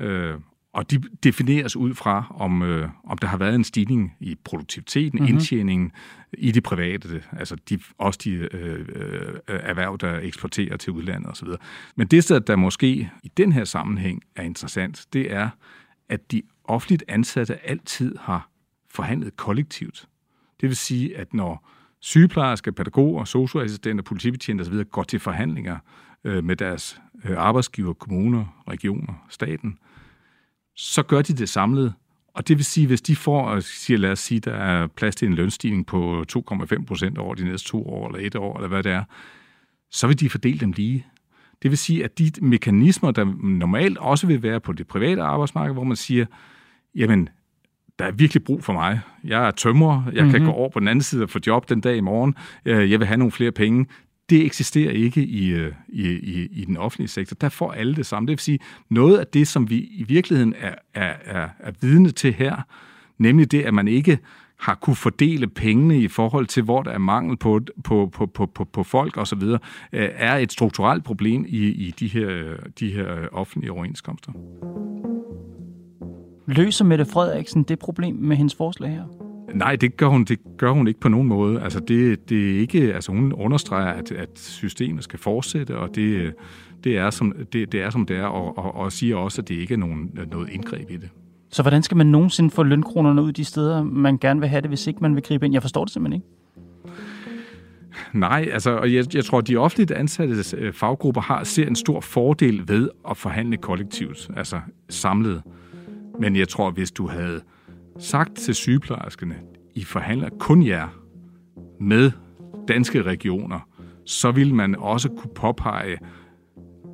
øh, 0.00 0.34
og 0.72 0.90
de 0.90 1.02
defineres 1.22 1.76
ud 1.76 1.94
fra, 1.94 2.36
om, 2.36 2.62
øh, 2.62 2.88
om 3.04 3.18
der 3.18 3.28
har 3.28 3.36
været 3.36 3.54
en 3.54 3.64
stigning 3.64 4.16
i 4.20 4.36
produktiviteten, 4.44 5.18
mm-hmm. 5.18 5.34
indtjeningen 5.34 5.92
i 6.32 6.52
det 6.52 6.62
private, 6.62 7.22
altså 7.32 7.56
de, 7.68 7.78
også 7.98 8.20
de 8.24 8.30
øh, 8.30 8.86
øh, 8.94 9.34
erhverv, 9.46 9.98
der 9.98 10.20
eksporterer 10.20 10.76
til 10.76 10.92
udlandet 10.92 11.30
osv. 11.30 11.48
Men 11.96 12.06
det, 12.06 12.46
der 12.46 12.56
måske 12.56 13.10
i 13.22 13.28
den 13.36 13.52
her 13.52 13.64
sammenhæng 13.64 14.22
er 14.36 14.42
interessant, 14.42 15.06
det 15.12 15.32
er, 15.32 15.48
at 16.08 16.32
de 16.32 16.42
offentligt 16.64 17.04
ansatte 17.08 17.68
altid 17.68 18.16
har 18.20 18.50
forhandlet 18.90 19.36
kollektivt. 19.36 20.08
Det 20.60 20.68
vil 20.68 20.76
sige, 20.76 21.18
at 21.18 21.34
når 21.34 21.68
sygeplejersker, 22.00 22.70
pædagoger, 22.70 23.24
socioassistenter, 23.24 24.04
politibetjente 24.04 24.62
osv. 24.62 24.84
går 24.84 25.02
til 25.02 25.20
forhandlinger 25.20 25.78
øh, 26.24 26.44
med 26.44 26.56
deres 26.56 27.00
øh, 27.24 27.38
arbejdsgiver, 27.38 27.92
kommuner, 27.92 28.62
regioner, 28.68 29.26
staten, 29.28 29.78
så 30.80 31.02
gør 31.02 31.22
de 31.22 31.32
det 31.32 31.48
samlet. 31.48 31.94
Og 32.34 32.48
det 32.48 32.56
vil 32.56 32.64
sige, 32.64 32.86
hvis 32.86 33.02
de 33.02 33.16
får, 33.16 33.60
siger, 33.60 33.98
lad 33.98 34.10
os 34.10 34.18
sige, 34.18 34.40
der 34.40 34.52
er 34.54 34.86
plads 34.86 35.16
til 35.16 35.28
en 35.28 35.34
lønstigning 35.34 35.86
på 35.86 36.24
2,5 36.32 36.84
procent 36.84 37.18
over 37.18 37.34
de 37.34 37.44
næste 37.44 37.68
to 37.68 37.86
år, 37.88 38.08
eller 38.08 38.26
et 38.26 38.36
år, 38.36 38.56
eller 38.56 38.68
hvad 38.68 38.82
det 38.82 38.92
er, 38.92 39.04
så 39.90 40.06
vil 40.06 40.20
de 40.20 40.30
fordele 40.30 40.58
dem 40.58 40.72
lige. 40.72 41.06
Det 41.62 41.70
vil 41.70 41.78
sige, 41.78 42.04
at 42.04 42.18
de 42.18 42.32
mekanismer, 42.42 43.10
der 43.10 43.24
normalt 43.42 43.98
også 43.98 44.26
vil 44.26 44.42
være 44.42 44.60
på 44.60 44.72
det 44.72 44.86
private 44.86 45.22
arbejdsmarked, 45.22 45.74
hvor 45.74 45.84
man 45.84 45.96
siger, 45.96 46.26
jamen, 46.94 47.28
der 47.98 48.04
er 48.04 48.12
virkelig 48.12 48.44
brug 48.44 48.64
for 48.64 48.72
mig. 48.72 49.00
Jeg 49.24 49.46
er 49.46 49.50
tømrer, 49.50 50.02
jeg 50.04 50.12
mm-hmm. 50.12 50.30
kan 50.30 50.42
mhm. 50.42 50.50
gå 50.50 50.56
over 50.56 50.68
på 50.68 50.80
den 50.80 50.88
anden 50.88 51.02
side 51.02 51.22
og 51.22 51.30
få 51.30 51.38
job 51.46 51.68
den 51.68 51.80
dag 51.80 51.96
i 51.96 52.00
morgen, 52.00 52.34
øh, 52.64 52.90
jeg 52.90 52.98
vil 52.98 53.06
have 53.06 53.18
nogle 53.18 53.32
flere 53.32 53.52
penge 53.52 53.86
det 54.30 54.44
eksisterer 54.44 54.90
ikke 54.90 55.24
i, 55.24 55.48
øh, 55.48 55.72
i, 55.88 56.08
i, 56.08 56.48
i 56.52 56.64
den 56.64 56.76
offentlige 56.76 57.08
sektor. 57.08 57.34
Der 57.34 57.48
får 57.48 57.72
alle 57.72 57.96
det 57.96 58.06
samme. 58.06 58.26
Det 58.26 58.30
vil 58.30 58.38
sige, 58.38 58.58
noget 58.88 59.18
af 59.18 59.26
det, 59.26 59.48
som 59.48 59.70
vi 59.70 59.78
i 59.78 60.04
virkeligheden 60.08 60.54
er, 60.60 60.74
er, 60.94 61.14
er, 61.24 61.48
er 61.58 61.72
vidne 61.80 62.10
til 62.10 62.32
her, 62.32 62.56
nemlig 63.18 63.52
det, 63.52 63.62
at 63.62 63.74
man 63.74 63.88
ikke 63.88 64.18
har 64.60 64.74
kunne 64.74 64.96
fordele 64.96 65.46
pengene 65.46 65.98
i 65.98 66.08
forhold 66.08 66.46
til, 66.46 66.62
hvor 66.62 66.82
der 66.82 66.90
er 66.90 66.98
mangel 66.98 67.36
på, 67.36 67.60
på, 67.84 68.10
på, 68.12 68.26
på, 68.26 68.46
på, 68.46 68.64
på 68.64 68.82
folk 68.82 69.16
osv., 69.16 69.42
øh, 69.42 69.58
er 69.92 70.36
et 70.36 70.52
strukturelt 70.52 71.04
problem 71.04 71.44
i, 71.48 71.66
i 71.66 71.90
de, 71.90 72.08
her, 72.08 72.56
de 72.80 72.90
her 72.90 73.16
øh, 73.16 73.26
offentlige 73.32 73.72
overenskomster. 73.72 74.32
Løser 76.46 76.84
Mette 76.84 77.04
Frederiksen 77.04 77.62
det 77.62 77.78
problem 77.78 78.14
med 78.14 78.36
hendes 78.36 78.54
forslag 78.54 78.90
her? 78.90 79.29
Nej, 79.54 79.76
det 79.76 79.96
gør 79.96 80.06
hun, 80.06 80.24
det 80.24 80.38
gør 80.58 80.70
hun 80.70 80.88
ikke 80.88 81.00
på 81.00 81.08
nogen 81.08 81.28
måde. 81.28 81.60
Altså, 81.60 81.80
det, 81.80 82.28
det 82.28 82.50
er 82.50 82.60
ikke, 82.60 82.94
altså, 82.94 83.12
hun 83.12 83.32
understreger, 83.32 83.92
at, 83.92 84.12
at 84.12 84.28
systemet 84.34 85.04
skal 85.04 85.18
fortsætte, 85.18 85.78
og 85.78 85.94
det, 85.94 86.34
det, 86.84 86.98
er, 86.98 87.10
som, 87.10 87.32
det, 87.52 87.72
det 87.72 87.82
er, 87.82 87.90
som 87.90 88.06
det 88.06 88.16
er, 88.16 88.24
og, 88.24 88.58
og, 88.58 88.74
og 88.74 88.92
siger 88.92 89.16
også, 89.16 89.42
at 89.42 89.48
det 89.48 89.54
ikke 89.54 89.74
er 89.74 89.78
nogen, 89.78 90.18
noget 90.30 90.48
indgreb 90.48 90.90
i 90.90 90.96
det. 90.96 91.08
Så 91.50 91.62
hvordan 91.62 91.82
skal 91.82 91.96
man 91.96 92.06
nogensinde 92.06 92.50
få 92.50 92.62
lønkronerne 92.62 93.22
ud 93.22 93.32
de 93.32 93.44
steder, 93.44 93.82
man 93.82 94.18
gerne 94.18 94.40
vil 94.40 94.48
have 94.48 94.60
det, 94.60 94.70
hvis 94.70 94.86
ikke 94.86 95.00
man 95.00 95.14
vil 95.14 95.22
gribe 95.22 95.46
ind? 95.46 95.52
Jeg 95.52 95.62
forstår 95.62 95.84
det 95.84 95.92
simpelthen 95.92 96.22
ikke. 96.22 96.26
Nej, 98.12 98.48
altså, 98.52 98.82
jeg, 98.82 99.14
jeg 99.14 99.24
tror, 99.24 99.38
at 99.38 99.48
de 99.48 99.56
offentligt 99.56 99.90
ansatte 99.90 100.56
øh, 100.56 100.72
faggrupper 100.72 101.20
har 101.20 101.44
ser 101.44 101.66
en 101.66 101.76
stor 101.76 102.00
fordel 102.00 102.68
ved 102.68 102.90
at 103.10 103.16
forhandle 103.16 103.56
kollektivt, 103.56 104.30
altså 104.36 104.60
samlet. 104.88 105.42
Men 106.20 106.36
jeg 106.36 106.48
tror, 106.48 106.70
hvis 106.70 106.90
du 106.90 107.08
havde 107.08 107.40
sagt 107.98 108.36
til 108.36 108.54
sygeplejerskerne, 108.54 109.36
I 109.74 109.84
forhandler 109.84 110.28
kun 110.38 110.66
jer 110.66 110.88
med 111.80 112.10
danske 112.68 113.02
regioner, 113.02 113.68
så 114.06 114.30
vil 114.30 114.54
man 114.54 114.74
også 114.74 115.08
kunne 115.08 115.34
påpege 115.34 115.98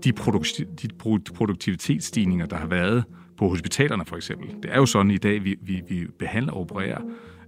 de, 0.04 0.12
produkti- 0.20 0.74
de 0.82 0.88
produktivitetsstigninger, 1.34 2.46
der 2.46 2.56
har 2.56 2.66
været 2.66 3.04
på 3.38 3.48
hospitalerne 3.48 4.04
for 4.04 4.16
eksempel. 4.16 4.48
Det 4.62 4.72
er 4.72 4.76
jo 4.76 4.86
sådan 4.86 5.10
i 5.10 5.18
dag, 5.18 5.44
vi, 5.44 5.56
vi, 5.62 5.82
vi 5.88 6.06
behandler 6.18 6.52
og 6.52 6.60
opererer 6.60 7.00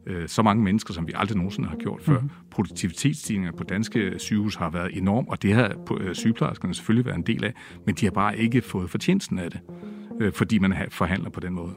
øh, 0.06 0.28
så 0.28 0.42
mange 0.42 0.64
mennesker, 0.64 0.94
som 0.94 1.06
vi 1.06 1.12
aldrig 1.16 1.36
nogensinde 1.36 1.68
har 1.68 1.76
gjort 1.76 2.02
før. 2.02 2.12
Mm-hmm. 2.12 2.30
Produktivitetsstigninger 2.50 3.52
på 3.52 3.64
danske 3.64 4.14
sygehus 4.18 4.56
har 4.56 4.70
været 4.70 4.96
enorm, 4.96 5.26
og 5.28 5.42
det 5.42 5.54
har 5.54 5.72
øh, 6.00 6.14
sygeplejerskerne 6.14 6.74
selvfølgelig 6.74 7.06
været 7.06 7.16
en 7.16 7.22
del 7.22 7.44
af, 7.44 7.54
men 7.86 7.94
de 7.94 8.06
har 8.06 8.10
bare 8.10 8.38
ikke 8.38 8.62
fået 8.62 8.90
fortjenesten 8.90 9.38
af 9.38 9.50
det, 9.50 9.60
øh, 10.20 10.32
fordi 10.32 10.58
man 10.58 10.74
forhandler 10.88 11.30
på 11.30 11.40
den 11.40 11.52
måde. 11.52 11.74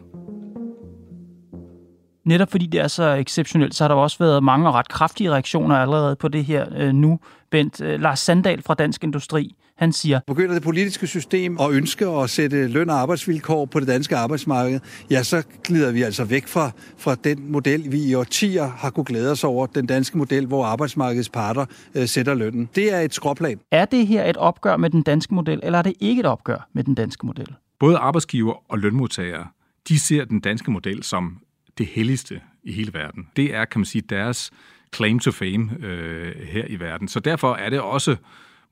Netop 2.26 2.52
fordi 2.52 2.66
det 2.66 2.80
er 2.80 2.88
så 2.88 3.04
exceptionelt, 3.04 3.76
så 3.76 3.84
har 3.84 3.88
der 3.88 3.96
også 3.96 4.18
været 4.20 4.44
mange 4.44 4.68
og 4.68 4.74
ret 4.74 4.88
kraftige 4.88 5.32
reaktioner 5.32 5.76
allerede 5.76 6.16
på 6.16 6.28
det 6.28 6.46
her 6.46 6.66
øh, 6.78 6.94
nu. 6.94 7.20
Bent 7.52 7.82
øh, 7.82 8.00
Lars 8.00 8.20
Sandal 8.20 8.62
fra 8.62 8.74
Dansk 8.74 9.04
Industri, 9.04 9.56
Han 9.76 9.94
siger, 9.94 10.20
Begynder 10.28 10.54
det 10.54 10.64
politiske 10.64 11.08
system 11.08 11.58
og 11.58 11.74
ønsker 11.74 12.12
at 12.12 12.30
sætte 12.30 12.68
løn 12.68 12.90
og 12.90 12.96
arbejdsvilkår 12.96 13.66
på 13.66 13.80
det 13.80 13.88
danske 13.88 14.18
arbejdsmarked, 14.18 14.80
ja, 15.12 15.24
så 15.24 15.44
glider 15.64 15.92
vi 15.92 16.02
altså 16.02 16.24
væk 16.24 16.48
fra, 16.48 16.72
fra 16.98 17.16
den 17.16 17.52
model, 17.52 17.92
vi 17.92 18.04
i 18.04 18.14
årtier 18.14 18.68
har 18.68 18.90
kunne 18.90 19.04
glæde 19.04 19.32
os 19.32 19.44
over, 19.44 19.66
den 19.66 19.86
danske 19.86 20.18
model, 20.18 20.46
hvor 20.46 20.66
arbejdsmarkedets 20.66 21.30
parter 21.30 21.66
øh, 21.96 22.08
sætter 22.08 22.34
lønnen. 22.34 22.70
Det 22.76 22.94
er 22.94 23.00
et 23.00 23.14
skråplan. 23.14 23.60
er 23.72 23.86
det 23.86 24.08
her 24.08 24.30
et 24.30 24.38
opgør 24.38 24.78
med 24.78 24.90
den 24.90 25.04
danske 25.04 25.34
model, 25.34 25.60
eller 25.64 25.80
er 25.80 25.84
det 25.84 25.94
ikke 26.00 26.20
et 26.20 26.26
opgør 26.26 26.68
med 26.74 26.84
den 26.84 26.96
danske 26.96 27.26
model? 27.26 27.56
Både 27.80 27.98
arbejdsgiver 27.98 28.54
og 28.70 28.80
lønmodtagere, 28.80 29.48
de 29.88 30.00
ser 30.00 30.26
den 30.26 30.40
danske 30.40 30.72
model 30.72 31.04
som 31.04 31.38
det 31.78 31.86
helligste 31.86 32.42
i 32.64 32.72
hele 32.72 32.94
verden. 32.94 33.28
Det 33.36 33.56
er, 33.56 33.66
kan 33.66 33.80
man 33.80 33.86
sige, 33.86 34.02
deres 34.02 34.52
claim 34.96 35.20
to 35.20 35.32
fame 35.32 35.78
øh, 35.80 36.48
her 36.48 36.66
i 36.68 36.80
verden. 36.80 37.08
Så 37.08 37.20
derfor 37.20 37.56
er 37.56 37.70
det 37.70 37.80
også, 37.80 38.16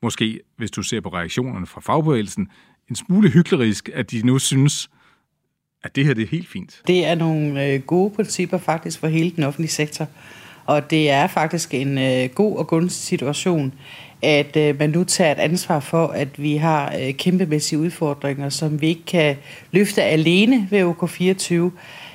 måske, 0.01 0.39
hvis 0.57 0.71
du 0.71 0.83
ser 0.83 1.01
på 1.01 1.09
reaktionerne 1.09 1.65
fra 1.65 1.81
fagbevægelsen, 1.81 2.47
en 2.89 2.95
smule 2.95 3.29
hyklerisk, 3.29 3.89
at 3.93 4.11
de 4.11 4.21
nu 4.25 4.39
synes, 4.39 4.89
at 5.83 5.95
det 5.95 6.05
her 6.05 6.13
det 6.13 6.23
er 6.23 6.27
helt 6.27 6.49
fint. 6.49 6.81
Det 6.87 7.05
er 7.05 7.15
nogle 7.15 7.65
øh, 7.65 7.81
gode 7.81 8.15
principper 8.15 8.57
faktisk 8.57 8.99
for 8.99 9.07
hele 9.07 9.31
den 9.31 9.43
offentlige 9.43 9.71
sektor. 9.71 10.07
Og 10.65 10.89
det 10.89 11.09
er 11.09 11.27
faktisk 11.27 11.73
en 11.73 11.97
øh, 11.97 12.29
god 12.29 12.57
og 12.57 12.67
gunstig 12.67 13.03
situation, 13.03 13.73
at 14.21 14.57
øh, 14.57 14.79
man 14.79 14.89
nu 14.89 15.03
tager 15.03 15.31
et 15.31 15.39
ansvar 15.39 15.79
for, 15.79 16.07
at 16.07 16.41
vi 16.41 16.55
har 16.55 16.95
øh, 17.01 17.13
kæmpemæssige 17.13 17.79
udfordringer, 17.79 18.49
som 18.49 18.81
vi 18.81 18.87
ikke 18.87 19.05
kan 19.05 19.35
løfte 19.71 20.03
alene 20.03 20.67
ved 20.71 20.83
OK24. 20.83 21.55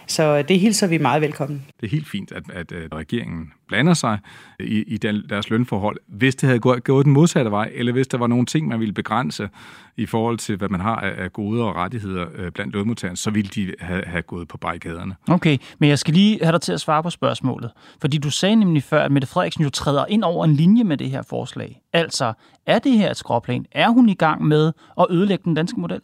Så 0.06 0.42
det 0.42 0.60
hilser 0.60 0.86
vi 0.86 0.98
meget 0.98 1.22
velkommen. 1.22 1.64
Det 1.80 1.86
er 1.86 1.90
helt 1.90 2.08
fint, 2.08 2.32
at, 2.32 2.42
at, 2.52 2.72
at 2.72 2.94
regeringen 2.94 3.52
blander 3.68 3.94
sig 3.94 4.18
i, 4.60 4.84
i 4.86 4.98
deres 5.28 5.50
lønforhold. 5.50 5.96
Hvis 6.08 6.34
det 6.34 6.46
havde 6.46 6.60
gået, 6.60 6.84
gået 6.84 7.04
den 7.04 7.12
modsatte 7.12 7.50
vej, 7.50 7.70
eller 7.74 7.92
hvis 7.92 8.06
der 8.06 8.18
var 8.18 8.26
nogle 8.26 8.46
ting, 8.46 8.68
man 8.68 8.80
ville 8.80 8.94
begrænse 8.94 9.48
i 9.96 10.06
forhold 10.06 10.38
til, 10.38 10.56
hvad 10.56 10.68
man 10.68 10.80
har 10.80 10.96
af, 10.96 11.24
af 11.24 11.32
gode 11.32 11.62
og 11.62 11.76
rettigheder 11.76 12.26
øh, 12.34 12.52
blandt 12.52 12.74
lønmodtagerne, 12.74 13.16
så 13.16 13.30
ville 13.30 13.50
de 13.54 13.72
have, 13.80 14.02
have 14.06 14.22
gået 14.22 14.48
på 14.48 14.58
barrikaderne. 14.58 15.16
Okay, 15.28 15.58
men 15.78 15.88
jeg 15.88 15.98
skal 15.98 16.14
lige 16.14 16.38
have 16.42 16.52
dig 16.52 16.60
til 16.60 16.72
at 16.72 16.80
svare 16.80 17.02
på 17.02 17.10
spørgsmålet. 17.10 17.70
Fordi 18.00 18.18
du 18.18 18.30
sagde 18.30 18.56
nemlig 18.56 18.82
før, 18.82 19.04
at 19.04 19.12
Mette 19.12 19.28
Frederiksen 19.28 19.64
jo 19.64 19.70
træder 19.70 20.06
ind 20.06 20.24
over 20.24 20.44
en 20.44 20.54
linje 20.54 20.84
med 20.84 20.96
det 20.96 21.10
her 21.10 21.22
forslag. 21.22 21.80
Altså, 21.92 22.32
er 22.66 22.78
det 22.78 22.92
her 22.92 23.10
et 23.10 23.16
skråplan? 23.16 23.66
Er 23.72 23.88
hun 23.88 24.08
i 24.08 24.14
gang 24.14 24.44
med 24.44 24.72
at 25.00 25.06
ødelægge 25.10 25.44
den 25.44 25.54
danske 25.54 25.80
model? 25.80 26.00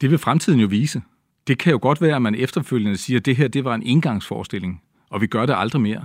Det 0.00 0.10
vil 0.10 0.18
fremtiden 0.18 0.60
jo 0.60 0.66
vise. 0.66 1.02
Det 1.46 1.58
kan 1.58 1.72
jo 1.72 1.78
godt 1.82 2.00
være, 2.00 2.16
at 2.16 2.22
man 2.22 2.34
efterfølgende 2.34 2.96
siger, 2.96 3.18
at 3.18 3.26
det 3.26 3.36
her 3.36 3.48
det 3.48 3.64
var 3.64 3.74
en 3.74 3.82
engangsforestilling, 3.82 4.82
og 5.10 5.20
vi 5.20 5.26
gør 5.26 5.46
det 5.46 5.54
aldrig 5.56 5.82
mere. 5.82 6.04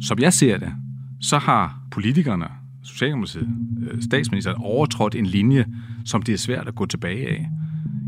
Som 0.00 0.18
jeg 0.18 0.32
ser 0.32 0.58
det, 0.58 0.72
så 1.20 1.38
har 1.38 1.80
politikerne, 1.90 2.46
Socialdemokratiet, 2.82 3.48
øh, 3.90 4.02
statsministeren, 4.02 4.56
overtrådt 4.60 5.14
en 5.14 5.26
linje, 5.26 5.64
som 6.04 6.22
det 6.22 6.32
er 6.32 6.38
svært 6.38 6.68
at 6.68 6.74
gå 6.74 6.86
tilbage 6.86 7.28
af. 7.28 7.48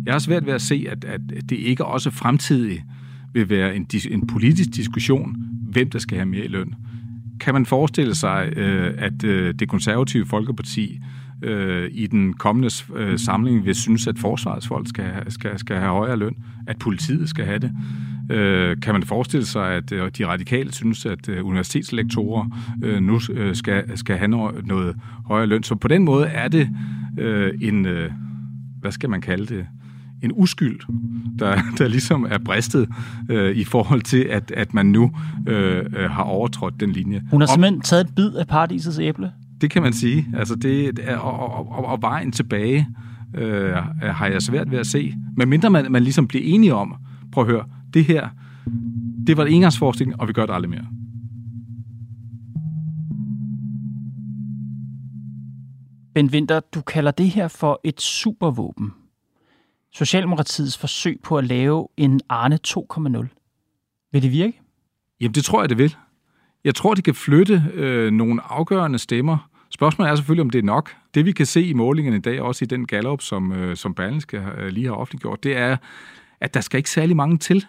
Jeg 0.07 0.15
har 0.15 0.19
svært 0.19 0.47
ved 0.47 0.53
at 0.53 0.63
se, 0.63 0.87
at, 0.89 1.05
at 1.05 1.21
det 1.49 1.57
ikke 1.57 1.85
også 1.85 2.11
fremtidig 2.11 2.85
vil 3.33 3.49
være 3.49 3.77
en, 3.77 3.87
en 4.11 4.27
politisk 4.27 4.77
diskussion, 4.77 5.37
hvem 5.71 5.91
der 5.91 5.99
skal 5.99 6.17
have 6.17 6.27
mere 6.27 6.45
i 6.45 6.49
løn. 6.49 6.75
Kan 7.41 7.55
man 7.55 7.67
forestille 7.67 8.15
sig, 8.15 8.53
øh, 8.57 8.95
at 8.99 9.25
øh, 9.25 9.55
det 9.55 9.69
konservative 9.69 10.27
Folkeparti 10.27 11.01
øh, 11.43 11.91
i 11.93 12.07
den 12.07 12.33
kommende 12.33 12.71
øh, 12.95 13.19
samling 13.19 13.65
vil 13.65 13.75
synes, 13.75 14.07
at 14.07 14.19
forsvarets 14.19 14.69
folk 14.69 14.89
skal, 14.89 15.05
skal, 15.29 15.59
skal 15.59 15.77
have 15.77 15.91
højere 15.91 16.17
løn, 16.17 16.35
at 16.67 16.79
politiet 16.79 17.29
skal 17.29 17.45
have 17.45 17.59
det. 17.59 17.73
Øh, 18.31 18.81
kan 18.81 18.95
man 18.95 19.03
forestille 19.03 19.47
sig, 19.47 19.73
at 19.73 19.93
øh, 19.93 20.11
de 20.19 20.27
radikale 20.27 20.73
synes, 20.73 21.07
at 21.07 21.29
øh, 21.29 21.47
universitetslektorer 21.47 22.47
øh, 22.83 23.03
nu 23.03 23.21
øh, 23.31 23.55
skal, 23.55 23.99
skal 23.99 24.17
have 24.17 24.29
noget, 24.29 24.67
noget 24.67 24.97
højere 25.27 25.47
løn? 25.47 25.63
Så 25.63 25.75
på 25.75 25.89
den 25.89 26.05
måde 26.05 26.27
er 26.27 26.49
det 26.49 26.69
øh, 27.19 27.53
en, 27.61 27.87
øh, 27.87 28.11
hvad 28.81 28.93
skal 28.93 29.11
man 29.11 29.21
kalde 29.21 29.47
det, 29.47 29.67
en 30.23 30.33
uskyld, 30.35 30.81
der, 31.39 31.57
der 31.79 31.89
ligesom 31.89 32.27
er 32.31 32.39
bristet 32.39 32.89
øh, 33.29 33.57
i 33.57 33.65
forhold 33.65 34.03
til, 34.03 34.25
at, 34.25 34.51
at 34.51 34.75
man 34.75 34.87
nu 34.87 35.13
øh, 35.49 35.85
øh 35.97 36.11
har 36.11 36.23
overtrådt 36.23 36.81
den 36.81 36.91
linje. 36.91 37.23
Hun 37.31 37.41
har 37.41 37.47
simpelthen 37.47 37.81
taget 37.81 38.05
et 38.07 38.15
bid 38.15 38.35
af 38.35 38.47
paradisets 38.47 38.99
æble. 38.99 39.33
Det 39.61 39.71
kan 39.71 39.83
man 39.83 39.93
sige. 39.93 40.27
Altså 40.35 40.55
det, 40.55 40.99
er, 41.03 41.19
og, 41.19 41.53
og, 41.53 41.69
og, 41.69 41.85
og 41.85 42.03
vejen 42.03 42.33
tilbage 42.33 42.89
øh, 43.35 43.73
har 44.01 44.27
jeg 44.27 44.43
svært 44.43 44.71
ved 44.71 44.79
at 44.79 44.87
se. 44.87 45.15
Men 45.37 45.49
mindre 45.49 45.71
man, 45.71 45.93
man 45.93 46.03
ligesom 46.03 46.29
bliver 46.29 46.45
enige 46.55 46.75
om, 46.75 46.95
prøv 47.33 47.45
at 47.45 47.51
høre, 47.51 47.65
det 47.95 48.05
her, 48.05 48.29
det 49.27 49.37
var 49.37 49.45
en 49.45 49.53
engangsforestilling, 49.53 50.21
og 50.21 50.29
vi 50.29 50.33
gør 50.33 50.47
det 50.47 50.55
aldrig 50.55 50.71
mere. 50.71 50.87
Ben 56.15 56.27
Winter, 56.27 56.61
du 56.61 56.81
kalder 56.81 57.11
det 57.11 57.31
her 57.31 57.49
for 57.49 57.81
et 57.85 58.01
supervåben. 58.01 58.93
Socialdemokratiets 59.93 60.79
forsøg 60.79 61.21
på 61.23 61.39
at 61.39 61.45
lave 61.45 61.89
en 61.97 62.21
Arne 62.29 62.59
2.0. 62.69 64.09
Vil 64.13 64.23
det 64.23 64.33
virke? 64.33 64.61
Jamen, 65.21 65.35
det 65.35 65.45
tror 65.45 65.63
jeg, 65.63 65.69
det 65.69 65.79
vil. 65.79 65.97
Jeg 66.65 66.75
tror, 66.75 66.95
det 66.95 67.05
kan 67.05 67.15
flytte 67.15 67.65
øh, 67.75 68.13
nogle 68.13 68.41
afgørende 68.45 68.99
stemmer. 68.99 69.50
Spørgsmålet 69.71 70.11
er 70.11 70.17
selvfølgelig, 70.17 70.43
om 70.43 70.51
det 70.51 70.59
er 70.59 70.63
nok. 70.63 70.97
Det 71.15 71.27
vi 71.27 71.33
kan 71.33 71.47
se 71.47 71.63
i 71.63 71.73
målingerne 71.73 72.17
i 72.17 72.21
dag, 72.21 72.41
også 72.41 72.65
i 72.65 72.69
den 72.69 72.87
Gallup, 72.87 73.21
som, 73.21 73.53
øh, 73.53 73.77
som 73.77 73.95
Berlingske 73.95 74.43
øh, 74.59 74.69
lige 74.69 74.87
har 74.87 74.95
offentliggjort, 74.95 75.45
det 75.45 75.57
er, 75.57 75.77
at 76.41 76.55
der 76.55 76.61
skal 76.61 76.79
ikke 76.79 76.91
særlig 76.91 77.17
mange 77.17 77.39
til 77.39 77.67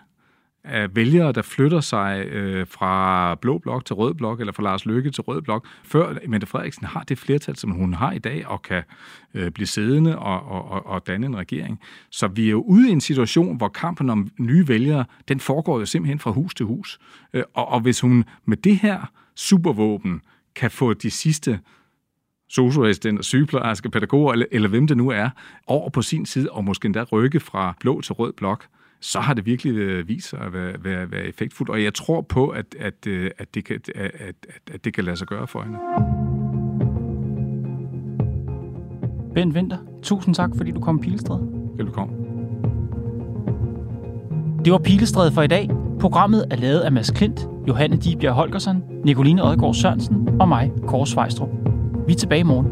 af 0.64 0.96
vælgere, 0.96 1.32
der 1.32 1.42
flytter 1.42 1.80
sig 1.80 2.26
øh, 2.26 2.68
fra 2.68 3.36
blå 3.36 3.58
blok 3.58 3.86
til 3.86 3.96
rød 3.96 4.14
blok, 4.14 4.40
eller 4.40 4.54
fra 4.54 4.64
Lars 4.64 4.86
Løkke 4.86 5.12
til 5.12 5.22
rød 5.22 5.42
blok, 5.42 5.68
før 5.84 6.16
Mette 6.28 6.48
Frederiksen 6.48 6.86
har 6.86 7.04
det 7.04 7.18
flertal, 7.18 7.56
som 7.56 7.72
hun 7.72 7.94
har 7.94 8.12
i 8.12 8.20
dag, 8.20 8.48
og 8.48 8.62
kan 8.62 8.84
øh, 9.34 9.52
blive 9.52 9.68
siddende 9.68 10.20
og, 10.20 10.48
og, 10.48 10.86
og 10.86 11.08
danne 11.08 11.26
en 11.26 11.38
regering. 11.38 11.80
Så 12.10 12.28
vi 12.28 12.46
er 12.46 12.52
jo 12.52 12.62
ude 12.62 12.90
i 12.90 12.92
en 12.92 13.02
situation, 13.02 13.58
hvor 13.58 13.68
kampen 13.68 14.10
om 14.10 14.30
nye 14.40 14.68
vælgere, 14.68 15.06
den 15.28 15.40
foregår 15.40 15.80
jo 15.80 15.86
simpelthen 15.86 16.20
fra 16.20 16.32
hus 16.32 16.56
til 16.56 16.66
hus. 16.66 17.00
Øh, 17.34 17.44
og, 17.54 17.68
og 17.68 17.80
hvis 17.80 18.02
hun 18.02 18.26
med 18.46 18.58
det 18.58 18.78
her 18.78 19.12
supervåben 19.36 20.22
kan 20.56 20.72
få 20.72 20.94
de 20.94 21.12
sidste 21.12 21.60
socioassistenter, 22.52 23.24
sygeplejersker, 23.24 23.90
pædagoger, 23.90 24.34
eller, 24.34 24.46
eller 24.52 24.70
hvem 24.70 24.88
det 24.88 24.98
nu 24.98 25.10
er, 25.10 25.30
over 25.68 25.90
på 25.90 26.02
sin 26.02 26.26
side, 26.26 26.50
og 26.50 26.64
måske 26.64 26.86
endda 26.86 27.04
rykke 27.04 27.40
fra 27.40 27.74
blå 27.80 28.02
til 28.02 28.14
rød 28.14 28.34
blok, 28.34 28.66
så 29.00 29.20
har 29.20 29.34
det 29.34 29.46
virkelig 29.46 29.78
øh, 29.78 30.08
vist 30.08 30.30
sig 30.30 30.40
at 30.40 30.54
være, 30.54 30.74
være, 30.84 31.12
være 31.12 31.26
effektfuldt. 31.26 31.70
Og 31.70 31.84
jeg 31.84 31.94
tror 31.94 32.22
på, 32.22 32.48
at, 32.48 32.66
at, 32.80 33.08
øh, 33.08 33.32
at, 33.38 33.56
det, 33.56 33.66
kan, 33.66 33.82
at, 33.96 34.12
at, 34.20 34.36
at 34.74 34.86
det 34.86 34.94
kan 34.94 35.04
lade 35.04 35.16
sig 35.16 35.28
gøre 35.28 35.48
for 35.48 35.62
hende. 35.62 35.78
Ben 39.34 39.52
Winter, 39.52 39.78
tusind 40.04 40.36
tak, 40.36 40.50
fordi 40.58 40.72
du 40.72 40.80
kom 40.80 40.98
i 40.98 41.02
Pilestræd. 41.02 41.40
Velkommen. 41.78 42.18
Det 44.66 44.74
var 44.74 44.80
Pilestræd 44.80 45.32
for 45.32 45.42
i 45.42 45.48
dag. 45.48 45.70
Programmet 46.00 46.46
er 46.52 46.56
lavet 46.56 46.80
af 46.80 46.92
Mads 46.92 47.12
Klint, 47.12 47.48
Johanne 47.68 47.98
Dibjerg 47.98 48.34
Holgersen, 48.34 48.84
Nicoline 49.06 49.44
Odgaard 49.44 49.74
Sørensen 49.74 50.42
og 50.42 50.48
mig, 50.48 50.72
Kåre 50.88 51.08
Svejstrup. 51.08 51.61
Vi 52.08 52.14
er 52.14 52.18
tilbage 52.18 52.40
i 52.40 52.44
morgen. 52.44 52.68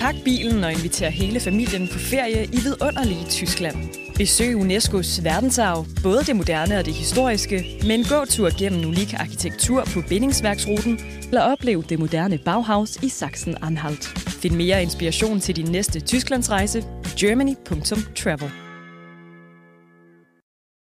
Pak 0.00 0.14
bilen 0.24 0.64
og 0.64 0.72
inviter 0.72 1.08
hele 1.08 1.40
familien 1.40 1.88
på 1.92 1.98
ferie 1.98 2.44
i 2.44 2.60
vidunderlige 2.64 3.26
Tyskland. 3.30 3.76
Besøg 4.16 4.56
UNESCO's 4.56 5.22
verdensarv, 5.24 5.86
både 6.02 6.20
det 6.20 6.36
moderne 6.36 6.78
og 6.78 6.86
det 6.86 6.94
historiske, 6.94 7.64
med 7.86 7.94
en 7.94 8.04
gåtur 8.04 8.58
gennem 8.58 8.88
unik 8.88 9.14
arkitektur 9.14 9.84
på 9.94 10.02
bindingsværksruten, 10.08 11.00
eller 11.22 11.42
oplev 11.42 11.84
det 11.84 11.98
moderne 11.98 12.38
Bauhaus 12.38 12.96
i 12.96 13.08
Sachsen-Anhalt. 13.08 14.18
Find 14.42 14.54
mere 14.54 14.82
inspiration 14.82 15.40
til 15.40 15.56
din 15.56 15.72
næste 15.72 16.00
Tysklandsrejse 16.00 16.80
på 16.80 17.10
germany.travel. 17.20 18.69